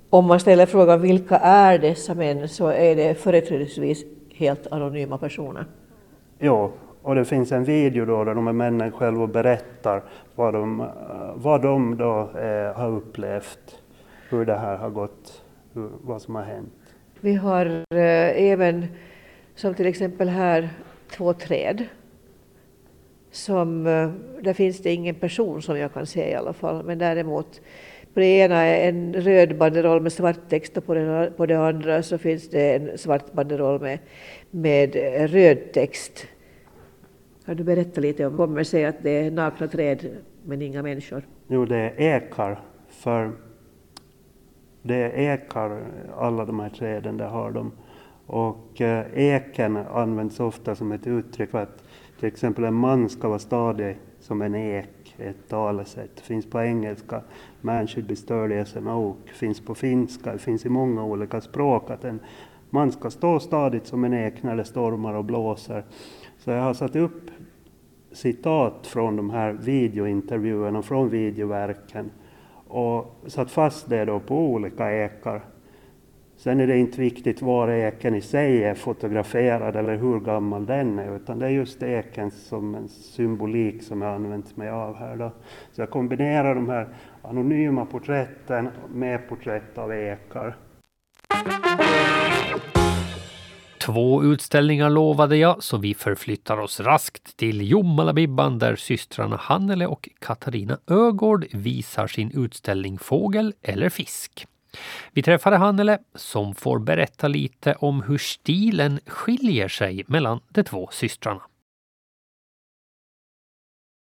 om 0.10 0.26
man 0.26 0.40
ställer 0.40 0.66
frågan 0.66 1.02
vilka 1.02 1.38
är 1.38 1.80
dessa 1.80 2.14
män 2.14 2.50
så 2.50 2.68
är 2.68 2.96
det 2.96 3.16
företrädesvis 3.16 4.06
helt 4.34 4.68
anonyma 4.68 5.18
personer? 5.18 5.66
Ja, 6.40 6.72
och 7.02 7.16
det 7.16 7.26
finns 7.26 7.52
en 7.52 7.64
video 7.64 8.06
då 8.06 8.24
där 8.24 8.36
de 8.36 8.48
här 8.48 8.54
männen 8.54 8.92
själva 8.92 9.28
berättar 9.28 10.04
vad 10.36 10.54
de, 10.54 10.82
eh, 10.82 10.88
vad 11.36 11.62
de 11.62 11.98
då 11.98 12.30
eh, 12.40 12.74
har 12.76 12.90
upplevt, 12.90 13.82
hur 14.30 14.46
det 14.46 14.56
här 14.56 14.78
har 14.78 14.90
gått, 14.90 15.44
hur, 15.74 15.90
vad 16.02 16.22
som 16.22 16.36
har 16.36 16.44
hänt. 16.44 16.74
Vi 17.20 17.34
har 17.34 17.66
eh, 17.90 18.52
även, 18.52 18.86
som 19.56 19.74
till 19.74 19.86
exempel 19.86 20.30
här, 20.30 20.70
två 21.12 21.34
träd. 21.34 21.86
Som, 23.32 23.88
eh, 23.88 24.10
där 24.42 24.54
finns 24.54 24.80
det 24.80 24.94
ingen 24.94 25.16
person 25.16 25.62
som 25.62 25.78
jag 25.78 25.94
kan 25.94 26.06
se 26.06 26.32
i 26.32 26.36
alla 26.36 26.54
fall, 26.54 26.84
men 26.84 26.98
däremot 26.98 27.62
på 28.14 28.20
det 28.20 28.26
ena 28.26 28.56
är 28.56 28.90
en 28.90 29.14
röd 29.14 29.58
banderoll 29.58 30.02
med 30.02 30.14
svart 30.14 30.50
text 30.50 30.78
och 30.78 30.86
på 30.86 30.94
det, 30.94 31.32
på 31.38 31.46
det 31.46 31.60
andra 31.60 32.04
så 32.04 32.18
finns 32.18 32.50
det 32.50 32.76
en 32.76 32.98
svart 32.98 33.34
banderoll 33.34 33.82
med, 33.82 34.00
med 34.52 34.96
eh, 34.96 35.28
röd 35.28 35.72
text. 35.74 36.28
Kan 37.50 37.58
du 37.58 37.64
berätta 37.64 38.02
lite 38.02 38.26
om, 38.26 38.38
kommer 38.38 38.64
sig 38.64 38.86
att 38.86 39.04
det 39.04 39.10
är 39.10 39.32
nakna 39.32 39.68
träd 39.68 40.18
men 40.46 40.62
inga 40.62 40.84
människor? 40.84 41.28
Jo, 41.48 41.66
det 41.66 41.78
är 41.78 42.02
ekar, 42.02 42.60
för 42.90 43.32
det 44.82 44.96
är 44.96 45.34
ekar, 45.34 45.82
alla 46.18 46.46
de 46.46 46.60
här 46.60 46.70
träden, 46.70 47.18
det 47.18 47.24
har 47.24 47.52
de. 47.52 47.72
Och 48.26 48.82
eh, 48.82 49.06
eken 49.14 49.78
används 49.78 50.40
ofta 50.40 50.76
som 50.76 50.92
ett 50.92 51.08
uttryck 51.08 51.50
för 51.50 51.62
att 51.62 51.84
till 52.20 52.28
exempel 52.28 52.64
en 52.64 52.74
man 52.74 53.10
ska 53.10 53.28
vara 53.28 53.40
stadig 53.40 53.98
som 54.20 54.42
en 54.42 54.56
ek, 54.56 55.16
ett 55.18 55.48
talesätt. 55.48 56.16
Det 56.16 56.22
finns 56.22 56.50
på 56.50 56.62
engelska, 56.62 57.22
man 57.62 57.88
should 57.88 58.08
be 58.08 58.16
sturdy 58.16 58.58
as 58.58 58.78
an 58.78 58.88
oak, 58.88 59.30
finns 59.30 59.66
på 59.66 59.76
finska, 59.76 60.34
det 60.34 60.40
finns 60.40 60.66
i 60.66 60.70
många 60.70 61.04
olika 61.04 61.42
språk 61.42 61.90
att 61.90 62.06
en 62.06 62.20
man 62.70 62.92
ska 62.92 63.10
stå 63.10 63.40
stadigt 63.40 63.88
som 63.88 64.04
en 64.04 64.14
ek 64.14 64.44
när 64.44 64.56
det 64.56 64.66
stormar 64.66 65.14
och 65.14 65.26
blåser. 65.26 65.84
Så 66.38 66.52
jag 66.52 66.62
har 66.62 66.74
satt 66.74 66.96
upp 66.96 67.32
citat 68.12 68.88
från 68.88 69.16
de 69.16 69.30
här 69.30 69.54
videointervjuerna, 69.54 70.82
från 70.82 71.10
videoverken 71.10 72.12
och 72.68 73.16
satt 73.28 73.52
fast 73.52 73.90
det 73.90 74.06
då 74.06 74.20
på 74.20 74.38
olika 74.38 74.92
ekar 74.92 75.42
Sen 76.40 76.60
är 76.60 76.68
det 76.68 76.78
inte 76.78 77.02
viktigt 77.02 77.42
var 77.42 77.70
eken 77.70 78.16
i 78.16 78.22
sig 78.22 78.64
är 78.64 78.76
fotograferad 78.76 79.76
eller 79.76 79.96
hur 79.96 80.20
gammal 80.20 80.66
den 80.66 81.00
är, 81.00 81.16
utan 81.16 81.40
det 81.40 81.46
är 81.46 81.50
just 81.50 81.84
eken 81.84 82.32
som 82.32 82.76
en 82.76 82.88
symbolik 82.88 83.84
som 83.84 84.02
jag 84.02 84.16
använt 84.16 84.58
mig 84.58 84.70
av 84.70 84.96
här. 84.96 85.16
Då. 85.16 85.32
Så 85.72 85.82
jag 85.82 85.90
kombinerar 85.90 86.56
de 86.56 86.70
här 86.70 86.88
anonyma 87.22 87.86
porträtten 87.86 88.70
med 88.94 89.30
porträtt 89.30 89.78
av 89.78 89.94
ekar. 89.94 90.56
Två 93.94 94.24
utställningar 94.24 94.90
lovade 94.90 95.38
jag, 95.38 95.64
så 95.64 95.78
vi 95.78 95.94
förflyttar 95.94 96.58
oss 96.58 96.80
raskt 96.80 97.38
till 97.38 97.72
Jomalabibban 97.72 98.60
där 98.60 98.76
systrarna 98.76 99.36
Hannele 99.36 99.88
och 99.88 100.10
Katarina 100.20 100.80
Ögård 100.88 101.46
visar 101.54 102.08
sin 102.08 102.32
utställning 102.44 102.98
Fågel 103.00 103.54
eller 103.62 103.90
fisk. 103.90 104.48
Vi 105.14 105.24
träffade 105.24 105.58
Hannele 105.58 106.00
som 106.16 106.56
får 106.56 106.80
berätta 106.80 107.28
lite 107.28 107.74
om 107.74 108.02
hur 108.02 108.18
stilen 108.18 109.00
skiljer 109.06 109.68
sig 109.68 110.04
mellan 110.08 110.40
de 110.50 110.64
två 110.64 110.90
systrarna. 110.92 111.42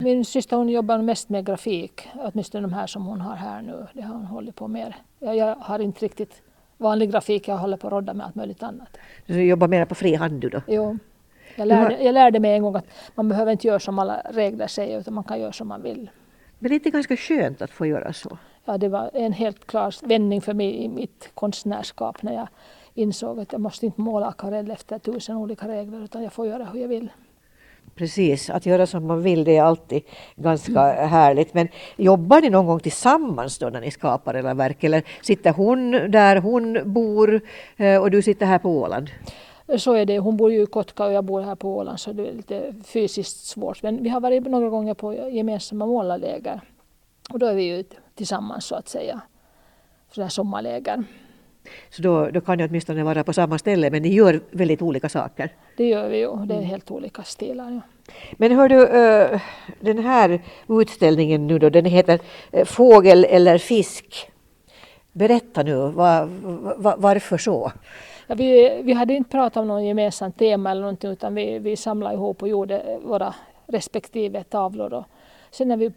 Min 0.04 0.26
syster 0.26 0.58
hon 0.58 0.70
jobbar 0.70 0.98
mest 0.98 1.30
med 1.30 1.46
grafik, 1.46 2.08
åtminstone 2.16 2.68
de 2.68 2.74
här 2.74 2.88
som 2.88 3.06
hon 3.06 3.22
har 3.22 3.36
här 3.36 3.62
nu. 3.62 3.88
Det 3.94 4.02
har 4.02 4.16
hon 4.16 4.26
hållit 4.26 4.56
på 4.56 4.68
med. 4.68 4.94
Jag 5.20 5.56
har 5.56 5.80
inte 5.80 6.06
riktigt 6.06 6.42
vanlig 6.84 7.12
grafik, 7.12 7.48
jag 7.48 7.58
håller 7.58 7.78
på 7.78 7.88
att 7.88 7.94
rodda 7.94 8.14
med 8.14 8.26
allt 8.26 8.36
möjligt 8.36 8.64
annat. 8.64 8.98
Du 9.26 9.44
jobbar 9.44 9.68
mer 9.68 9.86
på 9.86 9.96
fri 9.96 10.16
hand 10.16 10.42
du 10.42 10.50
då? 10.50 10.62
Jo. 10.68 10.98
Jag 11.56 11.68
lärde, 11.68 12.04
jag 12.04 12.14
lärde 12.14 12.40
mig 12.40 12.54
en 12.54 12.64
gång 12.64 12.76
att 12.76 12.86
man 13.16 13.30
behöver 13.30 13.52
inte 13.52 13.68
göra 13.68 13.80
som 13.80 14.00
alla 14.00 14.22
regler 14.30 14.68
säger 14.68 15.00
utan 15.00 15.14
man 15.14 15.24
kan 15.24 15.40
göra 15.40 15.52
som 15.52 15.68
man 15.68 15.82
vill. 15.82 16.10
Men 16.60 16.70
det 16.70 16.74
är 16.74 16.76
inte 16.76 16.90
ganska 16.90 17.18
skönt 17.18 17.62
att 17.62 17.72
få 17.72 17.86
göra 17.86 18.14
så? 18.14 18.38
ja, 18.66 18.78
det 18.78 18.90
var 18.90 19.10
en 19.14 19.34
helt 19.34 19.68
klar 19.68 20.08
vändning 20.08 20.42
för 20.42 20.54
mig 20.54 20.84
i 20.84 20.90
mitt 20.90 21.30
konstnärskap 21.34 22.24
när 22.24 22.34
jag 22.34 22.48
insåg 22.94 23.40
att 23.40 23.52
jag 23.52 23.62
måste 23.62 23.86
inte 23.86 24.02
måla 24.02 24.28
akvarell 24.28 24.72
efter 24.72 25.00
tusen 25.00 25.38
olika 25.38 25.68
regler 25.68 26.04
utan 26.04 26.24
jag 26.24 26.34
får 26.34 26.48
göra 26.48 26.66
hur 26.66 26.80
jag 26.80 26.88
vill. 26.88 27.10
Precis, 27.96 28.50
att 28.50 28.66
göra 28.66 28.88
som 28.88 29.08
man 29.08 29.22
vill 29.22 29.44
det 29.44 29.58
är 29.58 29.64
alltid 29.64 30.04
ganska 30.36 30.82
härligt. 30.94 31.54
Men 31.54 31.68
jobbar 31.96 32.42
ni 32.42 32.50
någon 32.50 32.66
gång 32.66 32.80
tillsammans 32.80 33.58
då 33.58 33.70
när 33.70 33.82
ni 33.82 33.92
skapar 33.92 34.36
era 34.36 34.54
verk? 34.54 34.84
Eller 34.84 35.04
sitter 35.22 35.54
hon 35.54 35.92
där 35.92 36.36
hon 36.36 36.94
bor 36.94 37.42
eh, 37.78 38.02
och 38.02 38.12
du 38.12 38.22
sitter 38.22 38.46
här 38.46 38.60
på 38.60 38.70
Åland? 38.70 39.10
Så 39.78 39.94
är 39.94 40.06
det. 40.06 40.20
Hon 40.20 40.38
bor 40.38 40.52
ju 40.52 40.64
i 40.64 40.66
Kotka 40.66 41.06
och 41.06 41.14
jag 41.14 41.24
bor 41.24 41.42
här 41.42 41.56
på 41.56 41.78
Åland 41.78 42.00
så 42.00 42.14
det 42.14 42.28
är 42.28 42.34
lite 42.34 42.74
fysiskt 42.86 43.46
svårt. 43.46 43.84
Men 43.84 44.04
vi 44.04 44.10
har 44.10 44.22
varit 44.22 44.44
några 44.44 44.70
gånger 44.70 44.94
på 44.94 45.14
gemensamma 45.14 45.86
målarläger. 45.86 46.62
Och 47.30 47.40
då 47.40 47.46
är 47.46 47.56
vi 47.56 47.64
ju 47.64 47.84
tillsammans 48.16 48.66
så 48.66 48.76
att 48.76 48.88
säga. 48.88 49.22
Sådär 50.12 50.30
sommarläger. 50.30 51.04
Så 51.90 52.02
då, 52.02 52.30
då 52.30 52.42
kan 52.42 52.58
ni 52.58 52.68
åtminstone 52.68 53.04
vara 53.04 53.24
på 53.24 53.34
samma 53.34 53.58
ställe 53.58 53.92
men 53.92 54.02
ni 54.02 54.14
gör 54.14 54.42
väldigt 54.52 54.82
olika 54.82 55.10
saker. 55.10 55.50
Det 55.78 55.88
gör 55.88 56.10
vi 56.10 56.18
ju. 56.18 56.36
Det 56.46 56.56
är 56.56 56.62
helt 56.62 56.92
olika 56.92 57.24
stilar. 57.24 57.72
Ja. 57.72 57.82
Men 58.38 58.52
hör 58.52 58.70
du, 58.70 58.88
eh, 58.88 59.42
den 59.80 59.98
här 59.98 60.42
utställningen 60.70 61.48
nu 61.48 61.60
då, 61.60 61.70
den 61.70 61.86
heter 61.86 62.20
eh, 62.52 62.66
Fågel 62.66 63.26
eller 63.30 63.58
fisk. 63.58 64.32
Berätta 65.12 65.64
nu, 65.64 65.76
var, 65.76 66.26
var, 66.78 66.96
varför 66.98 67.38
så? 67.38 67.72
Ja, 68.28 68.36
vi, 68.36 68.82
vi 68.84 68.94
hade 68.94 69.14
inte 69.14 69.30
pratat 69.30 69.58
om 69.58 69.68
något 69.68 69.84
gemensamt 69.84 70.40
tema 70.40 70.72
eller 70.72 70.82
någonting 70.82 71.12
utan 71.12 71.36
vi, 71.36 71.60
vi 71.60 71.76
samlade 71.76 72.16
ihop 72.16 72.42
och 72.42 72.48
gjorde 72.48 73.00
våra 73.04 73.34
respektive 73.68 74.44
tavlor. 74.44 74.94
Och 74.94 75.06
sen 75.52 75.68
när 75.68 75.78
vi 75.78 75.92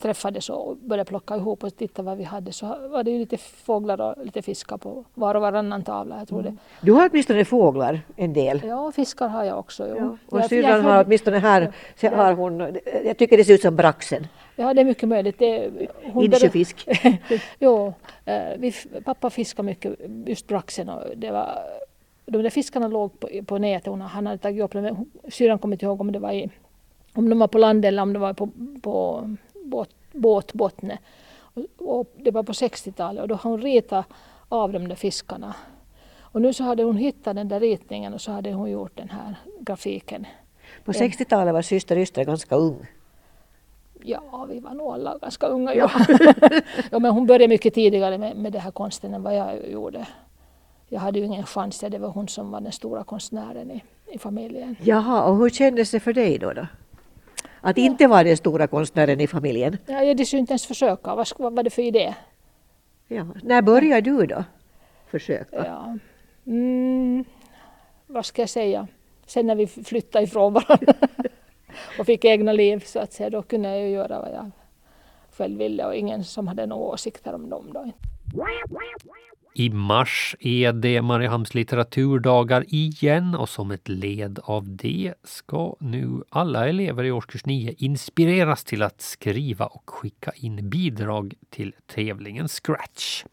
träffades 0.00 0.50
och 0.50 0.76
började 0.76 1.08
plocka 1.08 1.36
ihop 1.36 1.64
och 1.64 1.76
titta 1.76 2.02
vad 2.02 2.18
vi 2.18 2.24
hade 2.24 2.52
så 2.52 2.66
var 2.66 3.02
det 3.02 3.10
ju 3.10 3.18
lite 3.18 3.36
fåglar 3.36 4.00
och 4.00 4.24
lite 4.24 4.42
fiskar 4.42 4.76
på 4.76 5.04
var 5.14 5.34
och 5.34 5.40
varannan 5.40 5.84
tavla. 5.84 6.18
Jag 6.18 6.28
tror 6.28 6.42
det. 6.42 6.48
Mm. 6.48 6.60
Du 6.80 6.92
har 6.92 7.08
åtminstone 7.10 7.44
fåglar 7.44 8.00
en 8.16 8.32
del. 8.32 8.62
Ja, 8.66 8.92
fiskar 8.92 9.28
har 9.28 9.44
jag 9.44 9.58
också. 9.58 9.88
Jo. 9.88 9.96
Ja. 10.30 10.38
Och 10.38 10.44
syrran 10.44 10.84
har 10.84 11.04
åtminstone 11.04 11.38
här, 11.38 11.72
ja. 12.00 12.16
har 12.16 12.32
hon, 12.32 12.78
jag 13.04 13.16
tycker 13.16 13.36
det 13.36 13.44
ser 13.44 13.54
ut 13.54 13.62
som 13.62 13.76
braxen. 13.76 14.26
Ja, 14.56 14.74
det 14.74 14.80
är 14.80 14.84
mycket 14.84 15.08
möjligt. 15.08 15.38
Det, 15.38 15.70
Insjöfisk. 16.14 16.88
jo, 17.58 17.94
eh, 18.24 18.42
vi, 18.58 18.74
pappa 19.04 19.30
fiskar 19.30 19.62
mycket, 19.62 19.96
just 20.26 20.46
braxen. 20.46 20.88
Och 20.88 21.02
det 21.16 21.30
var, 21.30 21.48
de 22.26 22.42
där 22.42 22.50
fiskarna 22.50 22.88
låg 22.88 23.20
på, 23.20 23.28
på 23.46 23.58
nätet. 23.58 23.92
Han 24.02 24.26
hade 24.26 24.38
tagit 24.38 24.64
upp 24.64 24.72
dem. 24.72 25.10
Syrran 25.28 25.58
kommer 25.58 25.74
inte 25.74 25.86
ihåg 25.86 26.00
om 26.00 26.12
det 26.12 26.18
var 26.18 26.32
i, 26.32 26.50
om 27.14 27.28
de 27.28 27.38
var 27.38 27.48
på 27.48 27.58
land 27.58 27.84
eller 27.84 28.02
om 28.02 28.12
det 28.12 28.18
var 28.18 28.32
på, 28.32 28.48
på 28.82 29.24
båt, 29.70 29.90
båtbottne. 30.12 30.98
Och, 31.78 32.14
det 32.16 32.30
var 32.30 32.42
på 32.42 32.52
60-talet 32.52 33.22
och 33.22 33.28
då 33.28 33.34
har 33.34 33.50
hon 33.50 33.62
ritat 33.62 34.06
av 34.48 34.72
de 34.72 34.88
där 34.88 34.96
fiskarna. 34.96 35.54
Och 36.20 36.42
nu 36.42 36.52
så 36.52 36.64
hade 36.64 36.82
hon 36.82 36.96
hittat 36.96 37.36
den 37.36 37.48
där 37.48 37.60
ritningen 37.60 38.14
och 38.14 38.20
så 38.20 38.32
hade 38.32 38.52
hon 38.52 38.70
gjort 38.70 38.96
den 38.96 39.10
här 39.10 39.34
grafiken. 39.60 40.26
På 40.84 40.92
60-talet 40.92 41.54
var 41.54 41.62
syster 41.62 41.98
Ystra 41.98 42.24
ganska 42.24 42.56
ung. 42.56 42.86
Ja, 44.02 44.46
vi 44.50 44.60
var 44.60 44.74
nog 44.74 44.92
alla 44.92 45.18
ganska 45.18 45.46
unga. 45.46 45.74
Ja. 45.74 45.90
ja, 46.90 46.98
men 46.98 47.12
hon 47.12 47.26
började 47.26 47.48
mycket 47.48 47.74
tidigare 47.74 48.18
med, 48.18 48.36
med 48.36 48.52
den 48.52 48.60
här 48.60 48.70
konsten 48.70 49.14
än 49.14 49.22
vad 49.22 49.36
jag 49.36 49.70
gjorde. 49.70 50.06
Jag 50.88 51.00
hade 51.00 51.18
ju 51.18 51.24
ingen 51.24 51.46
chans, 51.46 51.80
det 51.80 51.98
var 51.98 52.08
hon 52.08 52.28
som 52.28 52.50
var 52.50 52.60
den 52.60 52.72
stora 52.72 53.04
konstnären 53.04 53.70
i, 53.70 53.82
i 54.12 54.18
familjen. 54.18 54.76
Jaha, 54.82 55.24
och 55.24 55.36
hur 55.36 55.50
kändes 55.50 55.90
det 55.90 56.00
för 56.00 56.12
dig 56.12 56.38
då? 56.38 56.52
då? 56.52 56.66
Att 57.60 57.78
inte 57.78 58.06
vara 58.06 58.24
den 58.24 58.36
stora 58.36 58.66
konstnären 58.66 59.20
i 59.20 59.26
familjen? 59.26 59.76
Ja, 59.86 60.02
jag 60.02 60.26
skulle 60.26 60.40
inte 60.40 60.52
ens 60.52 60.66
försöka. 60.66 61.14
Vad, 61.14 61.28
vad 61.38 61.52
var 61.52 61.62
det 61.62 61.70
för 61.70 61.82
idé? 61.82 62.14
Ja. 63.08 63.26
När 63.42 63.62
började 63.62 64.10
du 64.10 64.26
då 64.26 64.44
försöka? 65.10 65.66
Ja. 65.66 65.98
Mm, 66.46 67.24
vad 68.06 68.26
ska 68.26 68.42
jag 68.42 68.48
säga? 68.48 68.86
Sen 69.26 69.46
när 69.46 69.54
vi 69.54 69.66
flyttade 69.66 70.24
ifrån 70.24 70.52
varandra 70.52 70.94
och 71.98 72.06
fick 72.06 72.24
egna 72.24 72.52
liv 72.52 72.84
så 72.86 72.98
att 72.98 73.12
säga, 73.12 73.30
då 73.30 73.42
kunde 73.42 73.68
jag 73.68 73.80
ju 73.80 73.88
göra 73.88 74.20
vad 74.20 74.30
jag 74.30 74.50
själv 75.36 75.58
ville 75.58 75.84
och 75.84 75.94
ingen 75.94 76.24
som 76.24 76.48
hade 76.48 76.66
några 76.66 76.82
åsikter 76.82 77.34
om 77.34 77.50
dem 77.50 77.70
då. 77.72 77.90
I 79.52 79.70
mars 79.70 80.36
är 80.40 80.72
det 80.72 81.02
Mariehamns 81.02 81.54
litteraturdagar 81.54 82.64
igen 82.68 83.34
och 83.34 83.48
som 83.48 83.70
ett 83.70 83.88
led 83.88 84.38
av 84.42 84.76
det 84.76 85.14
ska 85.24 85.76
nu 85.80 86.22
alla 86.28 86.68
elever 86.68 87.04
i 87.04 87.10
årskurs 87.10 87.44
9 87.44 87.74
inspireras 87.78 88.64
till 88.64 88.82
att 88.82 89.00
skriva 89.00 89.66
och 89.66 89.90
skicka 89.90 90.32
in 90.36 90.70
bidrag 90.70 91.34
till 91.50 91.74
tävlingen 91.86 92.48
Scratch. 92.48 93.24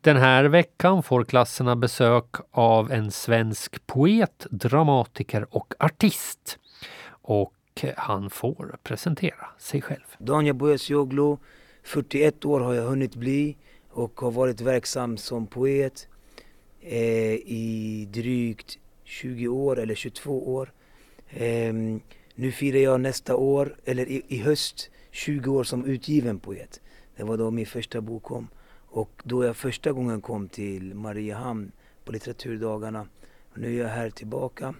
Den 0.00 0.16
här 0.16 0.44
veckan 0.44 1.02
får 1.02 1.24
klasserna 1.24 1.76
besök 1.76 2.34
av 2.50 2.92
en 2.92 3.10
svensk 3.10 3.86
poet, 3.86 4.46
dramatiker 4.50 5.46
och 5.50 5.74
artist. 5.78 6.58
Och 7.06 7.84
han 7.96 8.30
får 8.30 8.76
presentera 8.82 9.46
sig 9.58 9.82
själv. 9.82 10.16
Daniel 10.18 10.54
Boesioglu, 10.54 11.36
41 11.82 12.44
år 12.44 12.60
har 12.60 12.74
jag 12.74 12.84
hunnit 12.84 13.14
bli 13.14 13.56
och 13.94 14.20
har 14.20 14.30
varit 14.30 14.60
verksam 14.60 15.16
som 15.16 15.46
poet 15.46 16.08
eh, 16.80 17.34
i 17.34 18.08
drygt 18.12 18.78
20 19.04 19.48
år 19.48 19.78
eller 19.78 19.94
22 19.94 20.54
år. 20.54 20.72
Eh, 21.28 21.74
nu 22.34 22.52
firar 22.52 22.78
jag 22.78 23.00
nästa 23.00 23.36
år, 23.36 23.76
eller 23.84 24.08
i, 24.08 24.22
i, 24.28 24.38
höst, 24.38 24.90
20 25.10 25.50
år 25.50 25.64
som 25.64 25.84
utgiven 25.84 26.38
poet. 26.38 26.80
Det 27.16 27.24
var 27.24 27.36
då 27.36 27.50
min 27.50 27.66
första 27.66 28.00
bok 28.00 28.22
kom. 28.22 28.48
Och 28.86 29.22
då 29.24 29.44
jag 29.44 29.56
första 29.56 29.92
gången 29.92 30.20
kom 30.20 30.48
till 30.48 30.94
Mariehamn 30.94 31.72
på 32.04 32.12
litteraturdagarna. 32.12 33.08
Och 33.52 33.58
nu 33.58 33.76
är 33.76 33.82
jag 33.82 33.88
här 33.88 34.10
tillbaka. 34.10 34.74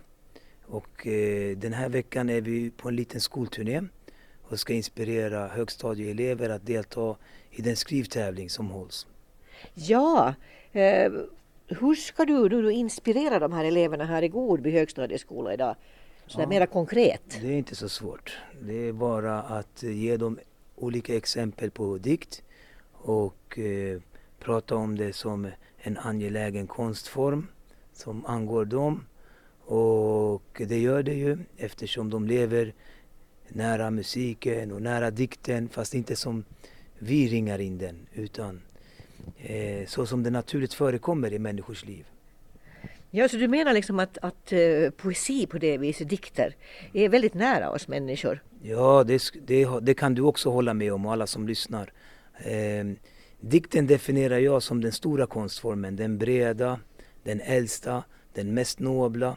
Och 0.66 1.06
eh, 1.06 1.56
den 1.56 1.72
här 1.72 1.88
veckan 1.88 2.28
är 2.28 2.40
vi 2.40 2.70
på 2.70 2.88
en 2.88 2.96
liten 2.96 3.20
skolturné 3.20 3.82
och 4.42 4.60
ska 4.60 4.72
inspirera 4.72 5.48
högstadieelever 5.48 6.48
att 6.48 6.66
delta 6.66 7.16
i 7.54 7.62
den 7.62 7.76
skrivtävling 7.76 8.50
som 8.50 8.70
hålls. 8.70 9.06
Ja, 9.74 10.34
eh, 10.72 11.12
hur 11.66 11.94
ska 11.94 12.24
du, 12.24 12.48
du, 12.48 12.62
du 12.62 12.72
inspirera 12.72 13.38
de 13.38 13.52
här 13.52 13.64
eleverna 13.64 14.04
här 14.04 14.22
i 14.22 14.28
Godby 14.28 14.70
högstadieskola 14.70 15.54
idag? 15.54 15.76
Så 16.26 16.40
ja, 16.40 16.46
mera 16.46 16.66
konkret. 16.66 17.38
Det 17.40 17.46
är 17.46 17.58
inte 17.58 17.74
så 17.74 17.88
svårt. 17.88 18.38
Det 18.62 18.88
är 18.88 18.92
bara 18.92 19.42
att 19.42 19.82
ge 19.82 20.16
dem 20.16 20.38
olika 20.76 21.16
exempel 21.16 21.70
på 21.70 21.98
dikt 21.98 22.42
och 22.92 23.58
eh, 23.58 24.00
prata 24.38 24.76
om 24.76 24.96
det 24.96 25.12
som 25.12 25.50
en 25.78 25.98
angelägen 25.98 26.66
konstform 26.66 27.46
som 27.92 28.26
angår 28.26 28.64
dem. 28.64 29.06
Och 29.66 30.62
det 30.68 30.78
gör 30.78 31.02
det 31.02 31.14
ju 31.14 31.38
eftersom 31.56 32.10
de 32.10 32.26
lever 32.26 32.74
nära 33.48 33.90
musiken 33.90 34.72
och 34.72 34.82
nära 34.82 35.10
dikten 35.10 35.68
fast 35.68 35.94
inte 35.94 36.16
som 36.16 36.44
vi 37.04 37.28
ringar 37.28 37.58
in 37.58 37.78
den 37.78 38.06
utan 38.14 38.62
eh, 39.38 39.86
så 39.86 40.06
som 40.06 40.22
det 40.22 40.30
naturligt 40.30 40.74
förekommer 40.74 41.32
i 41.32 41.38
människors 41.38 41.84
liv. 41.84 42.04
Ja, 43.10 43.28
så 43.28 43.36
du 43.36 43.48
menar 43.48 43.72
liksom 43.72 43.98
att, 43.98 44.18
att 44.18 44.52
uh, 44.52 44.90
poesi 44.90 45.46
på 45.46 45.58
det 45.58 45.78
viset, 45.78 46.08
dikter, 46.08 46.56
är 46.92 47.08
väldigt 47.08 47.34
nära 47.34 47.70
oss 47.70 47.88
människor? 47.88 48.42
Ja, 48.62 49.04
det, 49.04 49.22
det, 49.46 49.68
det 49.82 49.94
kan 49.94 50.14
du 50.14 50.22
också 50.22 50.50
hålla 50.50 50.74
med 50.74 50.92
om 50.92 51.06
och 51.06 51.12
alla 51.12 51.26
som 51.26 51.48
lyssnar. 51.48 51.92
Eh, 52.38 52.84
dikten 53.40 53.86
definierar 53.86 54.38
jag 54.38 54.62
som 54.62 54.80
den 54.80 54.92
stora 54.92 55.26
konstformen, 55.26 55.96
den 55.96 56.18
breda, 56.18 56.80
den 57.22 57.40
äldsta, 57.40 58.04
den 58.32 58.54
mest 58.54 58.80
nobla, 58.80 59.36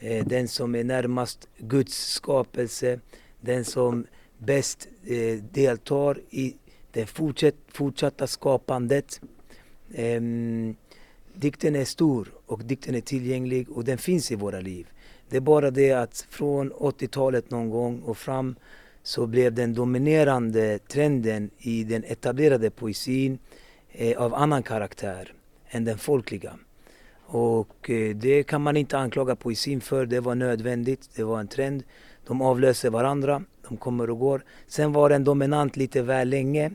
eh, 0.00 0.26
den 0.26 0.48
som 0.48 0.74
är 0.74 0.84
närmast 0.84 1.48
Guds 1.58 2.12
skapelse, 2.12 3.00
den 3.40 3.64
som 3.64 4.06
bäst 4.38 4.88
eh, 5.06 5.42
deltar 5.52 6.20
i 6.30 6.54
det 6.98 7.06
fortsatt, 7.06 7.54
fortsatta 7.72 8.26
skapandet. 8.26 9.20
Ehm, 9.94 10.76
dikten 11.34 11.76
är 11.76 11.84
stor 11.84 12.28
och 12.46 12.64
dikten 12.64 12.94
är 12.94 13.00
tillgänglig 13.00 13.70
och 13.70 13.84
den 13.84 13.98
finns 13.98 14.32
i 14.32 14.34
våra 14.34 14.60
liv. 14.60 14.86
Det 15.28 15.36
är 15.36 15.40
bara 15.40 15.70
det 15.70 15.92
att 15.92 16.26
från 16.30 16.72
80-talet 16.72 17.50
någon 17.50 17.70
gång 17.70 18.00
och 18.00 18.18
fram 18.18 18.56
så 19.02 19.26
blev 19.26 19.54
den 19.54 19.74
dominerande 19.74 20.78
trenden 20.78 21.50
i 21.58 21.84
den 21.84 22.04
etablerade 22.04 22.70
poesin 22.70 23.38
eh, 23.92 24.18
av 24.18 24.34
annan 24.34 24.62
karaktär 24.62 25.32
än 25.68 25.84
den 25.84 25.98
folkliga. 25.98 26.52
Och 27.26 27.90
eh, 27.90 28.16
det 28.16 28.42
kan 28.42 28.62
man 28.62 28.76
inte 28.76 28.98
anklaga 28.98 29.36
poesin 29.36 29.80
för, 29.80 30.06
det 30.06 30.20
var 30.20 30.34
nödvändigt, 30.34 31.10
det 31.16 31.24
var 31.24 31.40
en 31.40 31.48
trend. 31.48 31.82
De 32.26 32.42
avlöser 32.42 32.90
varandra, 32.90 33.42
de 33.68 33.76
kommer 33.76 34.10
och 34.10 34.18
går. 34.18 34.44
Sen 34.66 34.92
var 34.92 35.08
den 35.08 35.24
dominant 35.24 35.76
lite 35.76 36.02
väl 36.02 36.28
länge, 36.28 36.70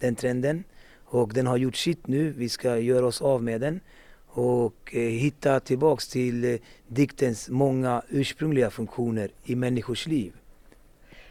den 0.00 0.14
trenden. 0.14 0.64
Och 1.04 1.32
den 1.34 1.46
har 1.46 1.56
gjort 1.56 1.76
sitt 1.76 2.06
nu, 2.06 2.30
vi 2.36 2.48
ska 2.48 2.78
göra 2.78 3.06
oss 3.06 3.22
av 3.22 3.42
med 3.42 3.60
den 3.60 3.80
och 4.30 4.94
eh, 4.94 5.00
hitta 5.00 5.60
tillbaks 5.60 6.08
till 6.08 6.44
eh, 6.44 6.58
diktens 6.86 7.48
många 7.48 8.02
ursprungliga 8.08 8.70
funktioner 8.70 9.30
i 9.44 9.54
människors 9.54 10.06
liv. 10.06 10.32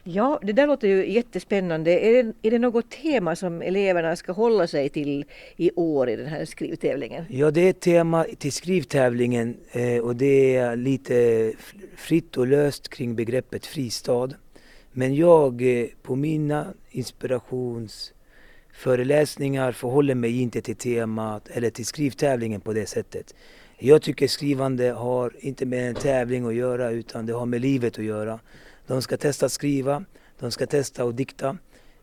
Ja, 0.03 0.39
det 0.43 0.53
där 0.53 0.67
låter 0.67 0.87
ju 0.87 1.11
jättespännande. 1.11 1.91
Är 1.91 2.23
det, 2.23 2.33
är 2.41 2.51
det 2.51 2.59
något 2.59 2.91
tema 2.91 3.35
som 3.35 3.61
eleverna 3.61 4.15
ska 4.15 4.31
hålla 4.31 4.67
sig 4.67 4.89
till 4.89 5.25
i 5.55 5.71
år 5.75 6.09
i 6.09 6.15
den 6.15 6.27
här 6.27 6.45
skrivtävlingen? 6.45 7.25
Ja, 7.29 7.51
det 7.51 7.61
är 7.61 7.69
ett 7.69 7.79
tema 7.79 8.25
till 8.37 8.51
skrivtävlingen 8.51 9.57
eh, 9.71 9.99
och 9.99 10.15
det 10.15 10.55
är 10.55 10.75
lite 10.75 11.53
fritt 11.95 12.37
och 12.37 12.47
löst 12.47 12.89
kring 12.89 13.15
begreppet 13.15 13.65
fristad. 13.65 14.29
Men 14.91 15.15
jag 15.15 15.63
på 16.01 16.15
mina 16.15 16.73
Föreläsningar 18.77 19.71
förhåller 19.71 20.15
mig 20.15 20.41
inte 20.41 20.61
till 20.61 20.75
temat 20.75 21.47
eller 21.47 21.69
till 21.69 21.85
skrivtävlingen 21.85 22.61
på 22.61 22.73
det 22.73 22.85
sättet. 22.85 23.35
Jag 23.77 24.01
tycker 24.01 24.27
skrivande 24.27 24.91
har 24.91 25.33
inte 25.39 25.65
med 25.65 25.89
en 25.89 25.95
tävling 25.95 26.45
att 26.45 26.55
göra 26.55 26.89
utan 26.89 27.25
det 27.25 27.33
har 27.33 27.45
med 27.45 27.61
livet 27.61 27.97
att 27.97 28.05
göra. 28.05 28.39
De 28.87 29.01
ska 29.01 29.17
testa 29.17 29.45
att 29.45 29.51
skriva, 29.51 30.05
de 30.39 30.51
ska 30.51 30.65
testa 30.65 31.03
att 31.03 31.17
dikta 31.17 31.57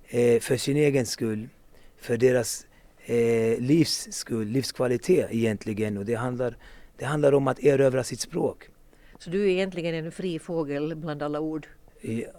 eh, 0.08 0.40
för 0.40 0.56
sin 0.56 0.76
egen 0.76 1.06
skull, 1.06 1.48
för 1.96 2.16
deras 2.16 2.66
eh, 3.04 3.60
livs 3.60 4.08
skull, 4.12 4.48
livskvalitet 4.48 5.28
egentligen. 5.30 5.96
Och 5.96 6.04
det 6.04 6.14
handlar, 6.14 6.56
det 6.98 7.04
handlar 7.04 7.34
om 7.34 7.48
att 7.48 7.64
erövra 7.64 8.04
sitt 8.04 8.20
språk. 8.20 8.68
Så 9.18 9.30
du 9.30 9.42
är 9.42 9.48
egentligen 9.48 9.94
en 9.94 10.12
fri 10.12 10.38
fågel 10.38 10.96
bland 10.96 11.22
alla 11.22 11.40
ord? 11.40 11.66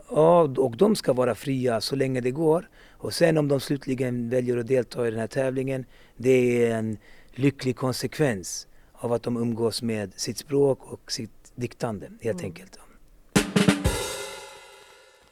Ja, 0.10 0.41
och 0.41 0.78
de 0.78 0.95
ska 0.95 1.13
vara 1.13 1.36
fria 1.36 1.82
så 1.82 1.95
länge 1.95 2.21
det 2.21 2.32
går. 2.32 2.69
Och 2.91 3.13
sen 3.13 3.38
om 3.38 3.47
de 3.47 3.60
slutligen 3.60 4.30
väljer 4.30 4.58
att 4.58 4.67
delta 4.67 5.08
i 5.08 5.12
den 5.12 5.19
här 5.19 5.28
tävlingen, 5.28 5.86
det 6.17 6.65
är 6.65 6.75
en 6.75 6.97
lycklig 7.36 7.75
konsekvens 7.75 8.67
av 8.93 9.13
att 9.13 9.23
de 9.23 9.38
umgås 9.38 9.82
med 9.82 10.13
sitt 10.15 10.38
språk 10.38 10.80
och 10.84 11.12
sitt 11.12 11.51
diktande 11.56 12.08
helt 12.21 12.39
mm. 12.39 12.45
enkelt. 12.45 12.80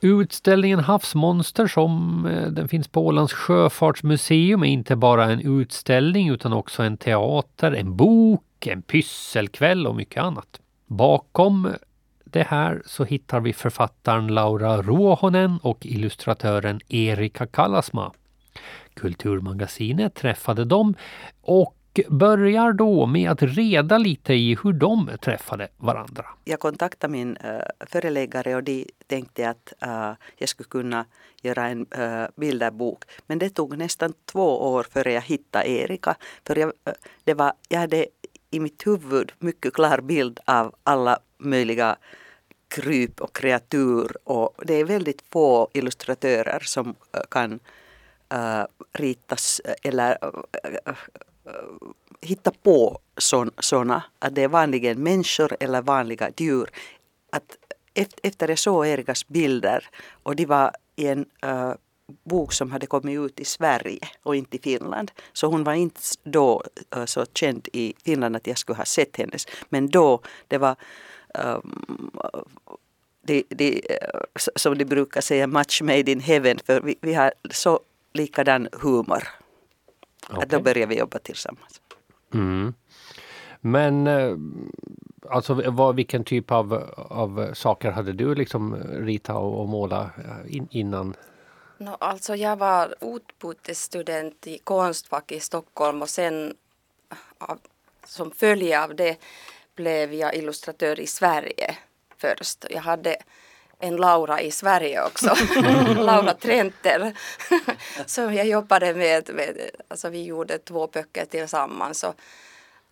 Utställningen 0.02 0.80
Havsmonster 0.80 1.67
som 1.67 2.26
eh, 2.26 2.48
den 2.48 2.67
finns 2.67 2.88
på 2.88 3.06
Ålands 3.06 3.34
sjöfartsmuseum 3.34 4.63
är 4.63 4.67
inte 4.67 4.96
bara 4.96 5.26
en 5.32 5.39
utställning 5.39 6.30
utan 6.30 6.54
också 6.54 6.84
en 6.84 6.98
teater, 6.98 7.72
en 7.72 7.96
bok, 7.96 8.67
en 8.67 8.82
pysselkväll 8.82 9.88
och 9.88 9.96
mycket 9.96 10.24
annat. 10.24 10.60
Bakom 10.88 11.74
det 12.34 12.43
här 12.43 12.82
så 12.86 13.04
hittar 13.04 13.39
vi 13.39 13.54
författaren 13.54 14.28
Laura 14.28 14.82
Ruohonen 14.82 15.60
och 15.63 15.86
illustratören 15.86 16.80
Erika 16.89 17.48
Kallasma. 17.48 18.12
Kulturmagasinet 18.93 20.15
träffade 20.15 20.65
dem 20.65 20.96
och 21.41 21.76
börjar 22.10 22.74
då 22.74 23.06
med 23.06 23.32
att 23.32 23.41
reda 23.41 23.98
lite 23.98 24.34
i 24.34 24.58
hur 24.63 24.74
de 24.74 25.10
träffade 25.22 25.67
varandra. 25.78 26.26
Jag 26.43 26.60
kontaktade 26.60 27.12
min 27.12 27.38
äh, 27.38 27.52
föreläggare 27.80 28.56
och 28.56 28.63
de 28.63 28.88
tänkte 29.08 29.50
att 29.50 29.74
äh, 29.82 30.12
jag 30.38 30.50
skulle 30.50 30.69
kunna 30.69 31.06
göra 31.41 31.67
en 31.67 31.86
äh, 31.91 32.26
bilderbok. 32.36 33.04
Men 33.28 33.39
det 33.39 33.50
tog 33.50 33.78
nästan 33.78 34.13
två 34.26 34.74
år 34.74 34.84
före 34.84 35.13
jag 35.13 35.22
hittade 35.22 35.69
Erika. 35.69 36.15
För 36.48 36.56
jag, 36.56 36.72
det 37.24 37.34
var, 37.34 37.54
jag 37.69 37.80
hade 37.80 38.06
i 38.52 38.60
mitt 38.60 38.88
huvud 38.88 39.32
mycket 39.39 39.74
klar 39.74 40.02
bild 40.02 40.39
av 40.46 40.76
alla 40.84 41.19
möjliga 41.38 41.98
kryp 42.74 43.22
och 43.22 43.36
kreatur. 43.36 44.18
Och 44.24 44.54
det 44.66 44.74
är 44.74 44.86
väldigt 44.86 45.24
få 45.30 45.70
illustratörer 45.74 46.60
som 46.60 46.96
eh, 47.12 47.22
kan 47.30 47.60
uh, 48.34 48.66
ritas 48.94 49.62
eh, 49.66 49.74
eller 49.84 50.18
uh, 50.88 50.94
hitta 52.22 52.52
på 52.64 53.00
sådana, 53.60 54.04
att 54.20 54.36
det 54.36 54.44
är 54.44 54.48
vanligen 54.48 55.04
människor 55.04 55.58
eller 55.60 55.82
vanliga 55.82 56.30
djur. 56.38 56.70
Att 57.32 57.58
efter 58.24 58.48
jag 58.48 58.60
såg 58.60 58.88
Erikas 58.88 59.28
bilder 59.28 59.90
och 60.24 60.36
de 60.36 60.46
var 60.46 60.72
i 60.96 61.08
en 61.08 61.26
uh, 61.46 61.74
bok 62.24 62.54
som 62.54 62.72
hade 62.72 62.88
kommit 62.88 63.20
ut 63.20 63.40
i 63.40 63.46
Sverige 63.46 64.08
och 64.24 64.36
inte 64.36 64.58
i 64.58 64.60
Finland. 64.60 65.12
Så 65.34 65.48
hon 65.48 65.64
var 65.64 65.74
inte 65.74 66.02
då 66.24 66.64
uh, 66.96 67.06
så 67.06 67.26
känd 67.34 67.68
i 67.74 67.94
Finland 68.06 68.36
att 68.36 68.48
jag 68.48 68.58
skulle 68.58 68.78
ha 68.78 68.86
sett 68.86 69.18
hennes. 69.18 69.48
Men 69.70 69.90
då, 69.90 70.22
det 70.48 70.58
var 70.58 70.76
um, 71.34 72.12
de, 73.22 73.43
de, 73.50 73.82
som 74.56 74.78
de 74.78 74.86
brukar 74.86 75.22
säga, 75.22 75.48
match 75.48 75.82
made 75.82 76.12
in 76.12 76.19
heaven. 76.19 76.60
För 76.65 76.82
vi, 76.82 76.96
vi 77.02 77.13
har 77.13 77.34
så 77.52 77.80
likadan 78.13 78.67
humor. 78.72 79.24
Okay. 80.30 80.43
Att 80.43 80.50
då 80.50 80.60
började 80.60 80.86
vi 80.86 81.00
jobba 81.00 81.19
tillsammans. 81.19 81.82
Mm. 82.34 82.74
Men 83.62 84.08
eh, 84.08 84.36
alltså 85.30 85.72
vad, 85.72 85.96
vilken 85.96 86.24
typ 86.24 86.52
av, 86.52 86.74
av 86.96 87.54
saker 87.54 87.91
hade 87.91 88.13
du 88.13 88.36
liksom 88.36 88.76
ritat 88.76 89.36
och, 89.36 89.62
och 89.62 89.69
målat 89.69 90.10
eh, 90.17 90.56
in, 90.56 90.67
innan? 90.72 91.15
No, 91.78 91.98
alltså 92.00 92.36
jag 92.36 92.56
var 92.56 92.96
utbytesstudent 93.02 94.48
i 94.48 94.58
Konstfack 94.58 95.32
i 95.32 95.39
Stockholm 95.39 96.02
och 96.02 96.10
sen 96.10 96.54
av, 97.38 97.60
som 98.06 98.32
följe 98.32 98.84
av 98.84 98.96
det 98.96 99.17
blev 99.76 100.14
jag 100.14 100.36
illustratör 100.36 101.00
i 101.00 101.08
Sverige 101.08 101.76
först. 102.18 102.66
Jag 102.70 102.82
hade 102.82 103.16
en 103.80 103.96
Laura 103.96 104.42
i 104.42 104.52
Sverige 104.52 105.06
också, 105.06 105.36
Laura 105.96 106.34
Trenter, 106.34 107.14
som 108.06 108.34
jag 108.34 108.48
jobbade 108.48 108.94
med, 108.94 109.30
med. 109.34 109.58
Alltså 109.88 110.10
vi 110.10 110.24
gjorde 110.24 110.58
två 110.58 110.88
böcker 110.88 111.26
tillsammans 111.26 112.04
och 112.04 112.16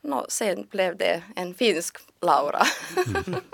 no, 0.02 0.26
sen 0.30 0.68
blev 0.72 0.98
det 0.98 1.24
en 1.36 1.54
finsk 1.54 1.98
Laura. 2.22 2.64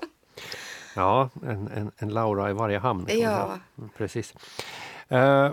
ja, 0.96 1.30
en, 1.44 1.68
en, 1.68 1.92
en, 1.98 2.10
Laura 2.10 2.50
i 2.50 2.54
varje 2.54 2.80
hamn. 2.80 3.08
Ja. 3.10 3.60
Precis. 3.98 4.34
Eh, 5.10 5.52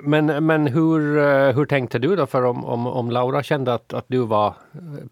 men, 0.00 0.46
men 0.46 0.66
hur, 0.66 1.18
eh, 1.18 1.54
hur 1.54 1.66
tänkte 1.66 1.98
du 1.98 2.16
då? 2.16 2.26
För 2.26 2.44
om, 2.44 2.64
om, 2.64 2.86
om 2.86 3.10
Laura 3.10 3.42
kände 3.42 3.74
att, 3.74 3.92
att 3.92 4.04
du 4.08 4.18
var 4.18 4.54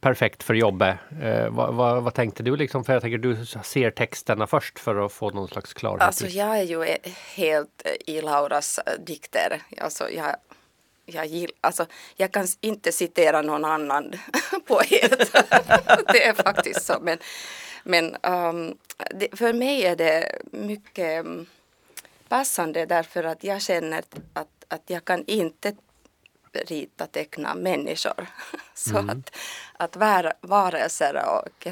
perfekt 0.01 0.43
för 0.43 0.55
jobbet, 0.55 0.97
eh, 1.23 1.49
vad, 1.49 1.75
vad, 1.75 2.03
vad, 2.03 2.15
tänkte 2.15 2.43
du 2.43 2.57
liksom? 2.57 2.85
För 2.85 2.93
jag 2.93 3.03
tänker 3.03 3.19
du 3.19 3.47
ser 3.65 3.91
texterna 3.91 4.47
först 4.47 4.79
för 4.79 5.07
att 5.07 5.13
få 5.13 5.31
någon 5.31 5.49
slags 5.49 5.75
klarhet. 5.75 6.03
Alltså 6.03 6.27
jag 6.27 6.59
är 6.59 6.63
ju 6.63 6.97
helt 7.35 7.87
i 8.07 8.21
Lauras 8.21 8.81
dikter. 9.07 9.63
Alltså 9.81 10.11
jag, 10.11 10.37
jag, 11.07 11.27
gill, 11.27 11.51
alltså, 11.61 11.87
jag 12.17 12.33
kan 12.33 12.47
inte 12.61 12.93
citera 12.93 13.43
någon 13.43 13.65
annan 13.65 14.13
poet. 14.67 15.33
det 16.13 16.27
är 16.27 16.35
faktiskt 16.35 16.83
så. 16.83 16.95
Men, 17.01 17.19
men 17.85 18.17
um, 18.23 18.79
det, 19.15 19.39
för 19.39 19.53
mig 19.53 19.85
är 19.85 19.97
det 19.97 20.39
mycket 20.53 21.21
mm, 21.21 21.47
passande 22.35 22.87
därför 22.87 23.25
att 23.25 23.45
jag 23.45 23.63
känner 23.63 24.03
att, 24.33 24.65
att 24.69 24.83
jag 24.87 25.05
kan 25.05 25.25
inte 25.27 25.73
rita, 26.53 27.07
teckna 27.07 27.55
människor. 27.55 28.27
Så 28.75 28.99
mm. 28.99 29.11
att, 29.11 29.37
att 29.73 29.97
var, 29.97 30.33
varelser 30.41 31.15
och 31.15 31.67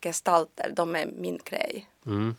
gestalter, 0.00 0.72
de 0.76 0.96
är 0.96 1.06
min 1.06 1.40
grej. 1.44 1.86
Mm. 2.06 2.36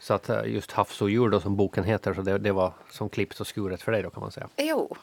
Så 0.00 0.14
att 0.14 0.28
eh, 0.28 0.44
just 0.44 0.72
Havsodjur 0.72 1.28
då 1.28 1.40
som 1.40 1.56
boken 1.56 1.84
heter, 1.84 2.14
så 2.14 2.22
det, 2.22 2.38
det 2.38 2.52
var 2.52 2.72
som 2.90 3.08
klippt 3.08 3.40
och 3.40 3.46
skuret 3.46 3.82
för 3.82 3.92
dig 3.92 4.02
då 4.02 4.10
kan 4.10 4.20
man 4.20 4.32
säga? 4.32 4.48
Jo. 4.56 4.96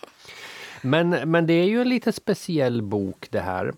men, 0.82 1.08
men 1.10 1.46
det 1.46 1.52
är 1.52 1.66
ju 1.66 1.80
en 1.80 1.88
lite 1.88 2.12
speciell 2.12 2.82
bok 2.82 3.28
det 3.30 3.40
här. 3.40 3.74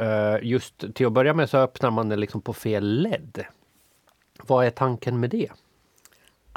Uh, 0.00 0.46
just 0.46 0.94
till 0.94 1.06
att 1.06 1.12
börja 1.12 1.34
med 1.34 1.50
så 1.50 1.58
öppnar 1.58 1.90
man 1.90 2.08
det 2.08 2.16
liksom 2.16 2.40
på 2.40 2.52
fel 2.52 3.02
led. 3.02 3.44
Vad 4.42 4.66
är 4.66 4.70
tanken 4.70 5.20
med 5.20 5.30
det? 5.30 5.50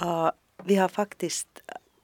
Uh, 0.01 0.29
vi 0.63 0.75
har 0.75 0.87
faktiskt 0.89 1.47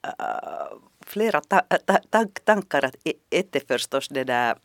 uh, 0.06 0.78
flera 1.06 1.40
ta 1.40 1.62
äh, 1.70 1.96
ta 2.10 2.26
tankar. 2.44 2.84
Att 2.84 2.96
ett 3.30 3.56
är 3.56 3.62
förstås 3.68 4.08
det 4.08 4.24
där 4.24 4.56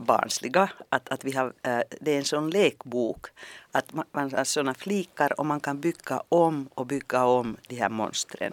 barnsliga. 0.00 0.70
Att, 0.88 1.08
att 1.08 1.24
vi 1.24 1.32
har, 1.32 1.46
uh, 1.46 1.80
det 2.00 2.10
är 2.10 2.18
en 2.18 2.24
sån 2.24 2.50
lekbok. 2.50 3.26
Att 3.72 3.92
man, 3.92 4.04
man 4.12 4.32
har 4.32 4.44
såna 4.44 4.74
flikar 4.74 5.40
och 5.40 5.46
man 5.46 5.60
kan 5.60 5.80
bygga 5.80 6.22
om 6.28 6.68
och 6.74 6.86
bygga 6.86 7.24
om 7.24 7.56
de 7.68 7.76
här 7.76 7.88
monstren. 7.88 8.52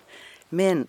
Men 0.50 0.88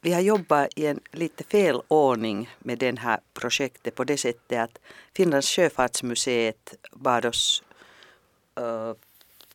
vi 0.00 0.12
har 0.12 0.20
jobbat 0.20 0.68
i 0.76 0.86
en 0.86 1.00
lite 1.12 1.44
fel 1.44 1.82
ordning 1.88 2.48
med 2.58 2.78
det 2.78 2.98
här 2.98 3.20
projektet 3.34 3.94
på 3.94 4.04
det 4.04 4.16
sättet 4.16 4.58
att 4.58 4.78
Finlands 5.14 5.48
sjöfartsmuseet 5.48 6.74
bad 6.92 7.26
oss 7.26 7.62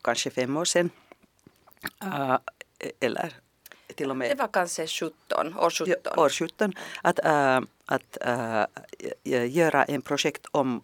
kanske 0.02 0.30
fem 0.30 0.56
år 0.56 0.64
sedan 0.64 0.90
eller 3.00 3.32
till 3.94 4.10
och 4.10 4.16
med... 4.16 4.30
Det 4.30 4.34
var 4.34 4.48
kanske 4.52 4.86
17, 4.86 5.58
år 5.58 5.70
17. 5.70 6.18
År 6.18 6.28
17 6.28 6.72
att, 7.02 7.18
äh, 7.24 7.60
att 7.86 8.18
äh, 8.20 9.46
göra 9.46 9.84
en 9.84 10.02
projekt 10.02 10.46
om 10.50 10.82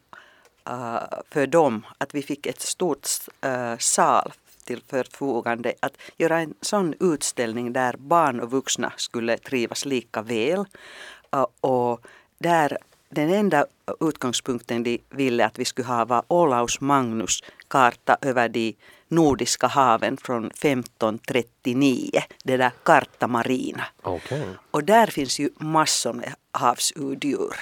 äh, 0.68 1.02
för 1.30 1.46
dem. 1.46 1.86
Att 1.98 2.14
vi 2.14 2.22
fick 2.22 2.46
ett 2.46 2.60
stort 2.60 3.08
äh, 3.40 3.76
sal 3.78 4.32
till 4.64 4.82
förfogande. 4.86 5.74
Att 5.80 5.96
göra 6.16 6.40
en 6.40 6.54
sån 6.60 6.94
utställning 7.00 7.72
där 7.72 7.96
barn 7.96 8.40
och 8.40 8.50
vuxna 8.50 8.92
skulle 8.96 9.38
trivas 9.38 9.84
lika 9.84 10.22
väl. 10.22 10.64
och 11.60 12.06
där 12.38 12.78
den 13.14 13.34
enda 13.34 13.66
utgångspunkten 14.00 14.82
de 14.82 14.98
ville 15.10 15.46
att 15.46 15.58
vi 15.58 15.64
skulle 15.64 15.88
ha 15.88 16.04
var 16.04 16.24
Olaus 16.28 16.80
Magnus 16.80 17.42
karta 17.68 18.16
över 18.20 18.48
de 18.48 18.76
nordiska 19.08 19.66
haven 19.66 20.16
från 20.16 20.46
1539, 20.46 22.10
det 22.44 22.56
där 22.56 22.72
Karta 22.82 23.26
Marina. 23.26 23.84
Okej. 24.02 24.46
Och 24.70 24.84
där 24.84 25.06
finns 25.06 25.38
ju 25.38 25.50
massor 25.58 26.12
med 26.12 26.34
havsudjur. 26.52 27.56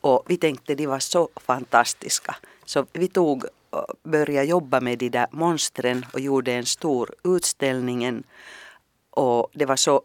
Och 0.00 0.22
vi 0.26 0.36
tänkte 0.36 0.74
de 0.74 0.86
var 0.86 0.98
så 0.98 1.28
fantastiska. 1.36 2.36
Så 2.64 2.86
vi 2.92 3.08
tog 3.08 3.44
började 4.02 4.46
jobba 4.46 4.80
med 4.80 4.98
de 4.98 5.08
där 5.08 5.26
monstren 5.30 6.06
och 6.12 6.20
gjorde 6.20 6.52
en 6.52 6.66
stor 6.66 7.14
utställning. 7.24 8.22
Och 9.10 9.50
det 9.52 9.66
var 9.66 9.76
så 9.76 10.02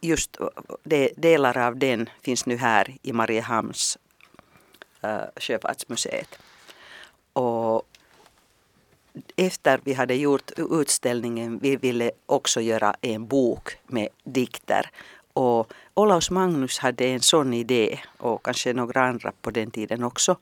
just 0.00 0.36
det, 0.84 1.10
delar 1.16 1.58
av 1.58 1.76
den 1.76 2.08
finns 2.22 2.46
nu 2.46 2.56
här 2.56 2.96
i 3.02 3.12
Mariehamns 3.12 3.98
äh, 5.02 5.20
sjöfartsmuseet. 5.36 6.38
Och 7.32 7.82
efter 9.36 9.80
vi 9.84 9.92
hade 9.92 10.14
gjort 10.14 10.50
utställningen 10.56 11.58
vi 11.58 11.76
ville 11.76 12.10
också 12.26 12.60
göra 12.60 12.94
en 13.00 13.26
bok 13.26 13.76
med 13.86 14.08
dikter. 14.24 14.90
Och 15.32 15.72
Olaus 15.94 16.30
Magnus 16.30 16.78
hade 16.78 17.04
en 17.04 17.20
sån 17.20 17.54
idé 17.54 17.98
och 18.18 18.42
kanske 18.42 18.72
några 18.72 19.02
andra 19.02 19.32
på 19.42 19.50
den 19.50 19.70
tiden 19.70 20.04
också 20.04 20.36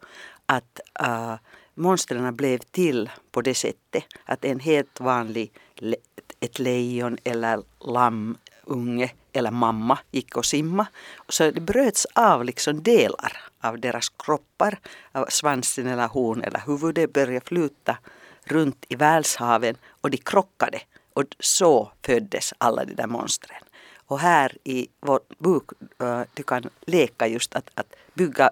att 0.47 0.81
äh, 1.01 1.35
monstren 1.75 2.37
blev 2.37 2.59
till 2.59 3.11
på 3.31 3.43
det 3.43 3.55
sättet 3.55 4.05
att 4.25 4.45
en 4.45 4.61
helt 4.61 5.01
vanlig 5.01 5.53
ett 6.41 6.59
lejon 6.59 7.19
eller 7.25 7.63
lammunge 7.81 9.11
eller 9.33 9.51
mamma 9.51 9.99
gick 10.11 10.37
och 10.37 10.45
simma. 10.45 10.87
Så 11.29 11.51
det 11.51 11.61
bröts 11.61 12.07
av 12.15 12.45
liksom 12.45 12.83
delar 12.83 13.50
av 13.61 13.81
deras 13.81 14.09
kroppar, 14.09 14.79
av 15.13 15.27
svansen 15.29 15.87
eller 15.87 16.09
horn 16.09 16.43
eller 16.43 16.63
huvudet 16.67 17.13
började 17.13 17.47
flyta 17.47 17.99
runt 18.45 18.85
i 18.89 18.97
världshaven 18.97 19.77
och 20.01 20.11
de 20.11 20.17
krockade. 20.17 20.81
Och 21.13 21.25
så 21.39 21.93
föddes 22.03 22.55
alla 22.59 22.85
de 22.85 22.95
där 22.95 23.07
monstren. 23.07 23.63
Och 24.07 24.19
här 24.19 24.57
i 24.65 24.89
vår 25.01 25.21
bok 25.39 25.71
eh, 25.99 26.23
du 26.35 26.43
kan 26.43 26.71
leka 26.81 27.27
just 27.27 27.55
att, 27.55 27.71
att 27.75 27.95
bygga, 28.15 28.51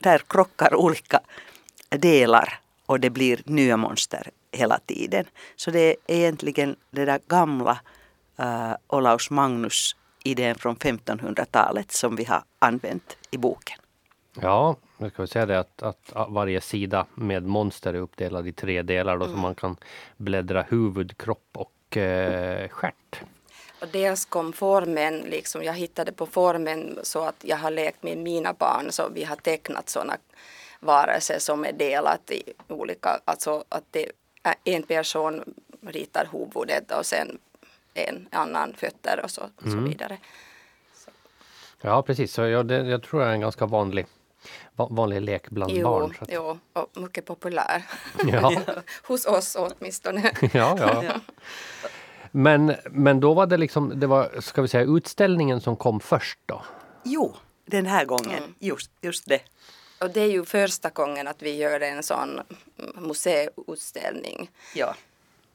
där 0.00 0.22
krockar 0.28 0.74
olika 0.74 1.20
delar 1.88 2.60
och 2.86 3.00
det 3.00 3.10
blir 3.10 3.40
nya 3.44 3.76
monster 3.76 4.30
hela 4.52 4.78
tiden. 4.78 5.24
Så 5.56 5.70
det 5.70 5.80
är 5.80 5.96
egentligen 6.06 6.76
det 6.90 7.04
där 7.04 7.20
gamla 7.28 7.78
uh, 8.40 8.74
Olaus 8.86 9.30
Magnus 9.30 9.96
idén 10.22 10.54
från 10.54 10.76
1500-talet 10.76 11.92
som 11.92 12.16
vi 12.16 12.24
har 12.24 12.42
använt 12.58 13.16
i 13.30 13.38
boken. 13.38 13.78
Ja, 14.42 14.76
jag 14.98 15.12
ska 15.12 15.26
säga 15.26 15.46
det 15.46 15.58
att, 15.58 15.82
att 15.82 16.12
varje 16.28 16.60
sida 16.60 17.06
med 17.14 17.42
monster 17.42 17.94
är 17.94 17.98
uppdelad 17.98 18.46
i 18.46 18.52
tre 18.52 18.82
delar 18.82 19.16
då 19.16 19.24
mm. 19.24 19.36
så 19.36 19.42
man 19.42 19.54
kan 19.54 19.76
bläddra 20.16 20.62
huvud, 20.62 21.18
kropp 21.18 21.48
och 21.52 21.96
eh, 21.96 22.68
stjärt. 22.68 23.20
Och 23.80 23.88
dels 23.92 24.24
kom 24.24 24.52
formen, 24.52 25.18
liksom, 25.18 25.62
jag 25.62 25.74
hittade 25.74 26.12
på 26.12 26.26
formen 26.26 26.98
så 27.02 27.24
att 27.24 27.36
jag 27.42 27.56
har 27.56 27.70
lekt 27.70 28.02
med 28.02 28.18
mina 28.18 28.52
barn 28.52 28.92
så 28.92 29.08
vi 29.14 29.24
har 29.24 29.36
tecknat 29.36 29.88
sådana 29.88 30.16
varelser 30.80 31.38
som 31.38 31.64
är 31.64 31.72
delat 31.72 32.30
i 32.30 32.42
olika, 32.68 33.20
alltså 33.24 33.64
att 33.68 33.84
det 33.90 34.12
en 34.64 34.82
person 34.82 35.54
ritar 35.80 36.28
huvudet 36.32 36.92
och 36.92 37.06
sen 37.06 37.38
en 37.94 38.28
annan 38.30 38.74
fötter 38.74 39.20
och 39.24 39.30
så, 39.30 39.42
och 39.56 39.66
mm. 39.66 39.78
så 39.78 39.88
vidare. 39.88 40.18
Så. 40.94 41.10
Ja 41.80 42.02
precis, 42.02 42.32
så 42.32 42.42
jag, 42.42 42.66
det, 42.66 42.76
jag 42.76 43.02
tror 43.02 43.20
det 43.20 43.26
är 43.26 43.30
en 43.30 43.40
ganska 43.40 43.66
vanlig 43.66 44.06
vanlig 44.76 45.20
lek 45.20 45.50
bland 45.50 45.72
jo, 45.72 45.84
barn. 45.84 46.14
Så 46.18 46.24
att... 46.24 46.30
Jo, 46.32 46.58
och 46.72 47.00
mycket 47.00 47.24
populär. 47.24 47.82
Ja. 48.26 48.52
Hos 49.02 49.26
oss 49.26 49.56
åtminstone. 49.58 50.32
ja, 50.40 50.76
ja. 50.78 51.04
ja. 51.04 51.20
Men, 52.30 52.74
men 52.90 53.20
då 53.20 53.34
var 53.34 53.46
det 53.46 53.56
liksom, 53.56 54.00
det 54.00 54.06
var, 54.06 54.40
ska 54.40 54.62
vi 54.62 54.68
säga 54.68 54.84
utställningen 54.84 55.60
som 55.60 55.76
kom 55.76 56.00
först 56.00 56.38
då? 56.46 56.62
Jo, 57.04 57.34
den 57.64 57.86
här 57.86 58.04
gången, 58.04 58.38
mm. 58.38 58.54
just, 58.58 58.90
just 59.00 59.28
det. 59.28 59.40
Och 60.00 60.10
det 60.10 60.20
är 60.20 60.30
ju 60.30 60.44
första 60.44 60.90
gången 60.90 61.28
att 61.28 61.42
vi 61.42 61.56
gör 61.56 61.80
en 61.80 62.02
sån 62.02 62.40
museiutställning. 62.94 64.50
Ja. 64.74 64.94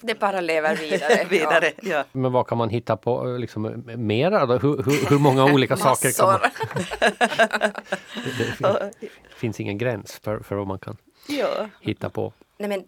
det 0.00 0.20
bara 0.20 0.40
lever 0.40 0.76
vidare. 0.76 1.24
vidare 1.30 1.72
ja. 1.82 1.90
ja. 1.90 2.04
Men 2.12 2.32
vad 2.32 2.46
kan 2.46 2.58
man 2.58 2.68
hitta 2.68 2.96
på 2.96 3.24
liksom, 3.24 3.82
mera? 3.96 4.46
Då? 4.46 4.58
Hur, 4.58 4.82
hur, 4.82 5.08
hur 5.10 5.18
många 5.18 5.44
olika 5.44 5.76
saker 5.76 6.12
kan 6.16 6.26
man... 6.26 6.40
det, 8.60 8.90
det 9.00 9.08
finns 9.36 9.60
ingen 9.60 9.78
gräns 9.78 10.20
för, 10.22 10.40
för 10.40 10.56
vad 10.56 10.66
man 10.66 10.78
kan 10.78 10.96
ja. 11.26 11.68
hitta 11.80 12.10
på. 12.10 12.32
Nej, 12.58 12.68
men, 12.68 12.84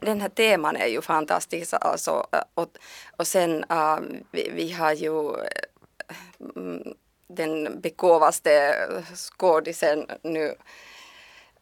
den 0.00 0.20
här 0.20 0.28
teman 0.28 0.76
är 0.76 0.86
ju 0.86 1.00
fantastisk 1.00 1.74
alltså, 1.80 2.26
och, 2.54 2.68
och 3.16 3.26
sen 3.26 3.64
uh, 3.72 3.98
vi, 4.30 4.50
vi, 4.54 4.72
har 4.72 4.92
ju 4.92 5.34
mm, 6.56 6.94
den 7.28 7.80
begåvaste 7.80 8.74
skådisen 9.14 10.06
nu 10.22 10.54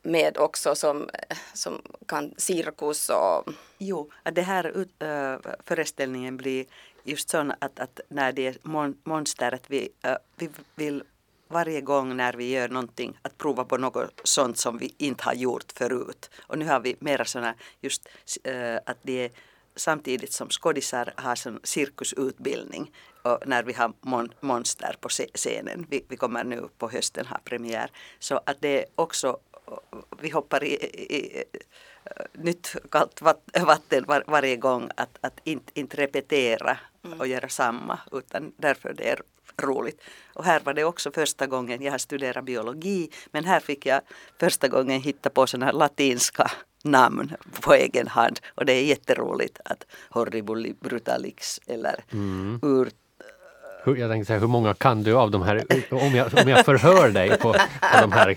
med 0.03 0.39
också 0.39 0.75
som, 0.75 1.03
eh, 1.03 1.37
som 1.55 1.83
kan 2.07 2.35
cirkus 2.37 3.09
och... 3.09 3.53
Jo, 3.79 4.11
att 4.23 4.35
det 4.35 4.43
här 4.43 4.77
uh, 4.77 5.53
föreställningen 5.65 6.37
blir 6.37 6.65
just 7.05 7.31
sån 7.31 7.53
att, 7.59 7.81
att 7.81 8.01
när 8.09 8.33
det 8.33 8.47
är 8.47 8.57
mon 8.63 8.97
monster 9.05 9.55
att 9.55 9.71
vi, 9.71 9.89
uh, 10.07 10.15
vi 10.37 10.49
vill 10.75 11.03
varje 11.49 11.81
gång 11.81 12.17
när 12.17 12.33
vi 12.33 12.51
gör 12.51 12.69
någonting 12.69 13.19
att 13.23 13.39
prova 13.39 13.65
på 13.65 13.77
något 13.77 14.21
sånt 14.25 14.59
som 14.59 14.79
vi 14.79 14.95
inte 14.99 15.25
har 15.25 15.35
gjort 15.35 15.73
förut. 15.73 16.31
Och 16.41 16.59
nu 16.59 16.65
har 16.65 16.81
vi 16.81 16.97
mera 16.99 17.25
såna 17.25 17.55
just 17.81 18.09
uh, 18.49 18.79
att 18.87 18.99
det 19.03 19.25
är 19.25 19.31
samtidigt 19.77 20.33
som 20.33 20.49
skådisar 20.51 21.13
har 21.17 21.35
sån 21.35 21.61
cirkusutbildning 21.63 22.93
och 23.23 23.39
när 23.47 23.63
vi 23.63 23.73
har 23.73 23.93
mon 24.01 24.33
monster 24.41 24.97
på 25.01 25.09
scenen. 25.09 25.87
Vi, 25.91 26.05
vi 26.09 26.17
kommer 26.17 26.45
nu 26.45 26.69
på 26.79 26.91
hösten 26.91 27.27
ha 27.27 27.39
premiär. 27.45 27.91
Så 28.19 28.41
att 28.47 28.57
det 28.61 28.83
är 28.83 28.87
också 28.95 29.39
vi 30.21 30.31
hoppar 30.31 30.65
i, 30.65 30.75
i, 30.75 31.45
nytt 32.33 32.77
kallt 32.91 33.23
vatten 33.61 34.05
var, 34.07 34.25
varje 34.27 34.57
gång 34.57 34.91
att, 34.97 35.19
att 35.21 35.41
inte, 35.45 35.81
inte 35.81 35.97
repetera 35.97 36.79
mm. 37.05 37.21
och 37.21 37.27
göra 37.27 37.49
samma 37.49 38.01
utan 38.13 38.53
därför 38.57 38.95
det 38.95 39.11
är 39.11 39.23
roligt. 39.63 40.01
Och 40.35 40.45
här 40.45 40.61
var 40.61 40.75
det 40.75 40.85
också 40.85 41.11
första 41.11 41.47
gången, 41.47 41.83
jag 41.83 41.93
har 41.93 41.99
studerat 41.99 42.45
biologi, 42.45 43.11
men 43.31 43.45
här 43.45 43.61
fick 43.61 43.87
jag 43.87 44.01
första 44.41 44.69
gången 44.69 45.01
hitta 45.01 45.31
på 45.31 45.47
sådana 45.47 45.73
latinska 45.73 46.51
namn 46.85 47.33
på 47.61 47.75
egen 47.75 48.09
hand 48.09 48.41
och 48.55 48.65
det 48.65 48.73
är 48.73 48.85
jätteroligt 48.85 49.61
att 49.65 49.87
horribuli 50.11 50.75
brutalix 50.81 51.61
eller 51.67 52.05
mm. 52.13 52.61
ur 52.63 52.91
hur, 53.85 53.97
jag 53.97 54.11
tänkte 54.11 54.27
säga, 54.27 54.39
hur 54.39 54.47
många 54.47 54.75
kan 54.75 55.03
du 55.03 55.15
av 55.15 55.31
de 55.31 55.43
här, 55.43 55.65
om 55.91 56.15
jag, 56.15 56.35
om 56.43 56.49
jag 56.49 56.65
förhör 56.65 57.09
dig 57.09 57.39
på, 57.39 57.53
på 57.93 58.01
de 58.01 58.13
här. 58.13 58.37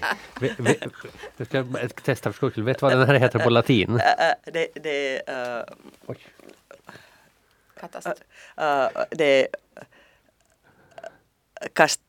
Jag 1.37 1.47
ska 1.47 2.01
testa 2.03 2.31
för 2.33 2.49
skull, 2.49 2.63
vet 2.63 2.79
du 2.79 2.85
vad 2.85 2.97
den 2.97 3.07
här 3.07 3.15
heter 3.15 3.39
på 3.39 3.49
latin? 3.49 4.01
Det, 4.53 4.67
det, 4.73 5.21
uh, 5.29 5.63
Oj. 6.05 6.17
Katastrof. 7.79 8.17
Uh, 8.61 9.03
det 9.11 9.47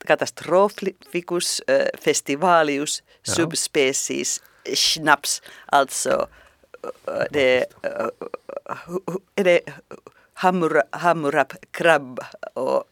Catastrophicus 0.06 1.62
uh, 1.70 2.00
festivalius 2.00 3.02
ja. 3.22 3.32
subspecies 3.32 4.42
schnaps, 4.74 5.42
alltså 5.66 6.28
uh, 7.08 7.24
det, 7.30 7.66
uh, 7.84 9.16
det 9.34 9.60
Hammurap 10.90 11.52
krabb 11.70 12.20
och 12.54 12.84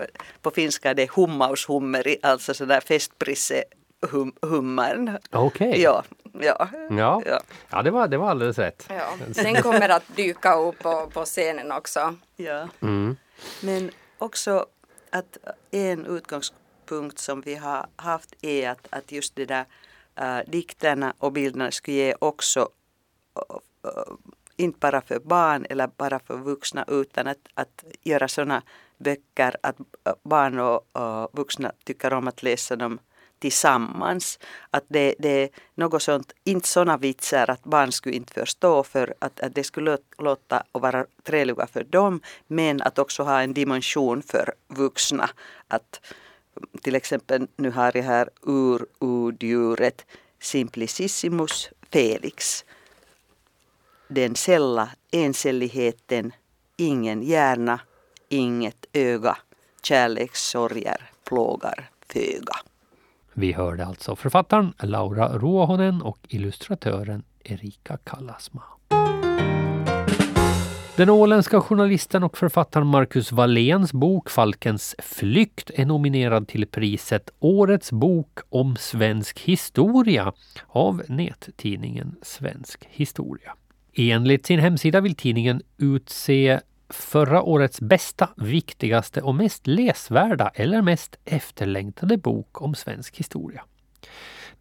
på 0.43 0.51
finska 0.51 0.91
är 0.91 0.95
det 0.95 1.11
hummaushummeri, 1.11 2.19
alltså 2.23 2.55
sådär 2.55 2.81
festprisse 2.81 3.65
hum, 4.11 4.33
hummaren. 4.43 5.19
Okej. 5.31 5.69
Okay. 5.69 5.83
Ja, 5.83 6.05
ja, 6.41 6.69
ja. 6.91 7.23
Ja. 7.27 7.41
ja, 7.71 7.83
det, 7.83 7.91
var, 7.91 8.09
det 8.09 8.17
var 8.17 8.31
alldeles 8.31 8.59
rätt. 8.59 8.87
Ja. 8.89 9.09
Den 9.29 9.63
kommer 9.63 9.89
att 9.89 10.17
dyka 10.17 10.55
upp 10.55 10.79
på, 10.79 11.11
på 11.15 11.25
scenen 11.25 11.73
också. 11.73 12.15
Ja. 12.37 12.69
Mm. 12.81 13.17
Men 13.63 13.91
också 14.19 14.67
att 15.11 15.39
en 15.71 16.07
utgångspunkt 16.07 17.19
som 17.19 17.41
vi 17.41 17.55
har 17.55 17.87
haft 17.97 18.35
är 18.45 18.71
att, 18.71 18.87
att 18.91 19.13
just 19.13 19.37
det 19.37 19.45
där 19.45 19.65
äh, 20.17 20.39
dikterna 20.47 21.15
och 21.19 21.33
bilderna 21.33 21.71
skulle 21.71 21.97
ge 21.97 22.15
också 22.19 22.69
äh, 23.37 23.91
inte 24.57 24.79
bara 24.79 25.01
för 25.01 25.19
barn 25.19 25.67
eller 25.71 25.87
bara 25.97 26.19
för 26.19 26.37
vuxna 26.37 26.85
utan 26.89 27.27
att, 27.27 27.49
att 27.55 27.85
göra 28.03 28.29
sådana 28.29 28.63
böcker 28.99 29.57
att 29.63 29.79
äh, 29.81 30.13
barn 30.23 30.59
och, 30.59 30.97
och 30.97 31.31
vuxna 31.33 31.73
tycker 31.85 32.13
om 32.13 32.29
att 32.29 32.43
läsa 32.43 32.77
dem 32.77 32.99
tillsammans. 33.39 34.39
Att 34.71 34.85
det, 34.89 35.15
det 35.19 35.43
är 35.43 35.49
något 35.75 36.03
sånt, 36.03 36.33
inte 36.45 36.69
sådana 36.69 36.97
vitsar 36.97 37.51
att 37.51 37.65
barn 37.65 37.93
skulle 37.93 38.17
inte 38.17 38.35
förstå 38.35 38.83
för 38.83 39.15
att, 39.19 39.41
att 39.41 39.55
det 39.55 39.65
skulle 39.65 39.99
låta 40.19 40.63
och 40.73 40.81
vara 40.81 41.07
trevliga 41.23 41.67
för 41.67 41.85
dem 41.85 42.21
men 42.47 42.83
att 42.83 42.99
också 42.99 43.23
ha 43.23 43.43
en 43.43 43.55
dimension 43.55 44.23
för 44.23 44.55
vuxna. 44.69 45.31
Att 45.69 46.01
till 46.83 46.95
exempel 46.95 47.47
nu 47.57 47.71
har 47.71 47.93
jag 47.95 48.03
här 48.03 48.29
ur-odjuret 48.43 50.07
Simplicissimus 50.41 51.71
Felix. 51.93 52.65
Den 54.09 54.35
sälla 54.35 54.89
encelligheten, 55.13 56.33
ingen 56.77 57.23
hjärna, 57.23 57.81
inget 58.29 58.87
öga, 58.93 59.37
kärlekssorger 59.83 61.11
plågar 61.29 61.91
föga. 62.13 62.55
Vi 63.33 63.53
hörde 63.53 63.87
alltså 63.87 64.17
författaren 64.17 64.73
Laura 64.83 65.39
Ruohonen 65.39 66.03
och 66.03 66.19
illustratören 66.29 67.23
Erika 67.45 67.97
Kallasma. 67.97 68.63
Den 70.97 71.11
åländska 71.11 71.61
journalisten 71.61 72.23
och 72.23 72.39
författaren 72.39 72.87
Marcus 72.87 73.33
Walléns 73.33 73.93
bok 73.93 74.31
Falkens 74.31 74.97
flykt 74.99 75.71
är 75.75 75.87
nominerad 75.87 76.49
till 76.49 76.67
priset 76.67 77.31
Årets 77.39 77.93
bok 77.93 78.39
om 78.49 78.77
svensk 78.77 79.41
historia 79.41 80.33
av 80.67 81.03
nättidningen 81.09 82.17
Svensk 82.23 82.87
historia. 82.91 83.55
Enligt 83.97 84.47
sin 84.47 84.61
hemsida 84.61 85.01
vill 85.01 85.15
tidningen 85.15 85.63
utse 85.79 86.61
förra 86.89 87.43
årets 87.43 87.81
bästa, 87.81 88.29
viktigaste 88.37 89.23
och 89.23 89.35
mest 89.35 89.67
läsvärda 89.67 90.51
eller 90.55 90.83
mest 90.83 91.17
efterlängtade 91.25 92.17
bok 92.17 92.63
om 92.63 92.75
svensk 92.75 93.17
historia. 93.17 93.65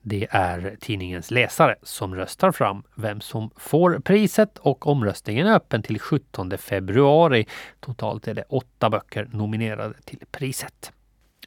Det 0.02 0.28
är 0.30 0.78
tidningens 0.80 1.32
läsare 1.32 1.76
som 1.84 2.15
röstar 2.15 2.52
fram 2.52 2.84
vem 2.96 3.22
som 3.22 3.50
får 3.58 4.00
priset 4.00 4.58
och 4.58 4.88
omröstningen 4.88 5.48
är 5.48 5.56
öppen 5.56 5.84
till 5.84 6.00
17 6.00 6.58
februari. 6.58 7.46
Totalt 7.80 8.28
är 8.28 8.34
det 8.34 8.43
åtta 8.50 8.89
böcker 8.89 9.30
nominerade 9.32 9.93
till 10.06 10.19
priset. 10.32 10.91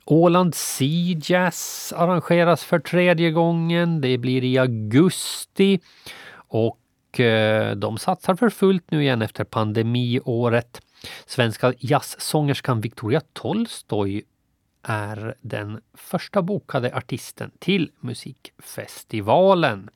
Åland 0.05 0.55
Sea 0.55 1.21
Jazz 1.23 1.93
arrangeras 1.97 2.65
för 2.65 2.79
tredje 2.79 3.31
gången. 3.31 4.01
Det 4.01 4.19
blir 4.19 4.45
i 4.45 4.59
augusti 4.59 5.81
och 6.49 6.79
Eh, 7.21 7.71
de 7.71 7.99
satsar 7.99 8.35
för 8.35 8.51
fullt 8.51 8.91
nu 8.91 9.03
igen 9.03 9.23
efter 9.23 9.45
pandemiåret. 9.45 10.81
Svenska 11.27 11.73
jazzsångerskan 11.79 12.81
Victoria 12.81 13.21
Tolstoj 13.33 14.23
är 14.83 15.35
den 15.41 15.81
första 15.95 16.43
bokade 16.43 16.95
artisten 16.95 17.51
till 17.59 17.91
musikfestivalen. 18.01 19.91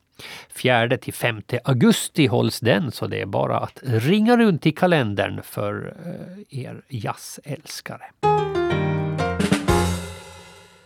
4 0.48 0.96
till 0.98 1.14
5 1.14 1.42
augusti 1.64 2.26
hålls 2.26 2.60
den 2.60 2.92
så 2.92 3.06
det 3.06 3.20
är 3.20 3.26
bara 3.26 3.58
att 3.58 3.78
ringa 3.82 4.36
runt 4.36 4.66
i 4.66 4.72
kalendern 4.72 5.42
för 5.42 5.96
eh, 6.06 6.60
er 6.60 6.82
jazzälskare. 6.88 8.04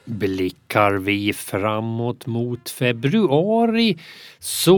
Blickar 0.04 0.92
vi 0.92 1.32
framåt 1.32 2.26
mot 2.26 2.70
februari 2.70 3.98
så 4.38 4.76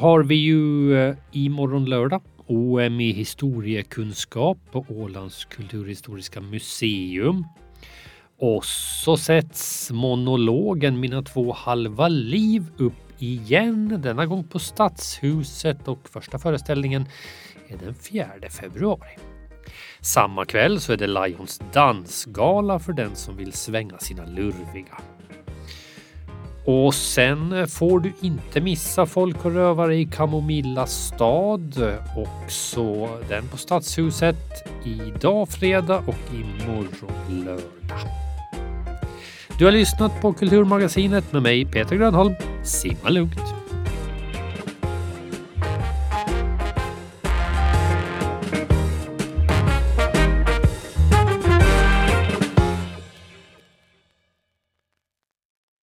har 0.00 0.22
vi 0.22 0.34
ju 0.34 0.94
eh, 0.98 1.16
imorgon 1.32 1.84
lördag 1.84 2.22
OM 2.46 3.00
i 3.00 3.12
historiekunskap 3.12 4.58
på 4.72 4.86
Ålands 4.88 5.44
kulturhistoriska 5.44 6.40
museum. 6.40 7.44
Och 8.38 8.64
så 8.64 9.16
sätts 9.16 9.90
monologen 9.90 11.00
Mina 11.00 11.22
två 11.22 11.52
halva 11.52 12.08
liv 12.08 12.64
upp 12.76 12.92
igen, 13.18 14.00
denna 14.02 14.26
gång 14.26 14.44
på 14.44 14.58
Stadshuset 14.58 15.88
och 15.88 16.08
första 16.08 16.38
föreställningen 16.38 17.04
är 17.68 17.76
den 17.76 17.94
4 17.94 18.26
februari. 18.50 19.35
Samma 20.06 20.44
kväll 20.44 20.80
så 20.80 20.92
är 20.92 20.96
det 20.96 21.06
Lions 21.06 21.60
dansgala 21.72 22.78
för 22.78 22.92
den 22.92 23.16
som 23.16 23.36
vill 23.36 23.52
svänga 23.52 23.98
sina 23.98 24.24
lurviga. 24.24 24.98
Och 26.64 26.94
sen 26.94 27.68
får 27.68 28.00
du 28.00 28.12
inte 28.20 28.60
missa 28.60 29.06
Folk 29.06 29.44
och 29.44 29.52
rövare 29.52 29.96
i 29.96 30.04
Kamomilla 30.04 30.86
stad. 30.86 31.98
Också 32.16 33.08
den 33.28 33.48
på 33.48 33.56
Stadshuset 33.56 34.70
idag 34.84 35.48
fredag 35.48 36.02
och 36.06 36.34
imorgon 36.34 37.44
lördag. 37.44 38.00
Du 39.58 39.64
har 39.64 39.72
lyssnat 39.72 40.20
på 40.20 40.32
Kulturmagasinet 40.32 41.32
med 41.32 41.42
mig 41.42 41.64
Peter 41.64 41.96
Grönholm. 41.96 42.34
Simma 42.64 43.08
lugnt! 43.08 43.55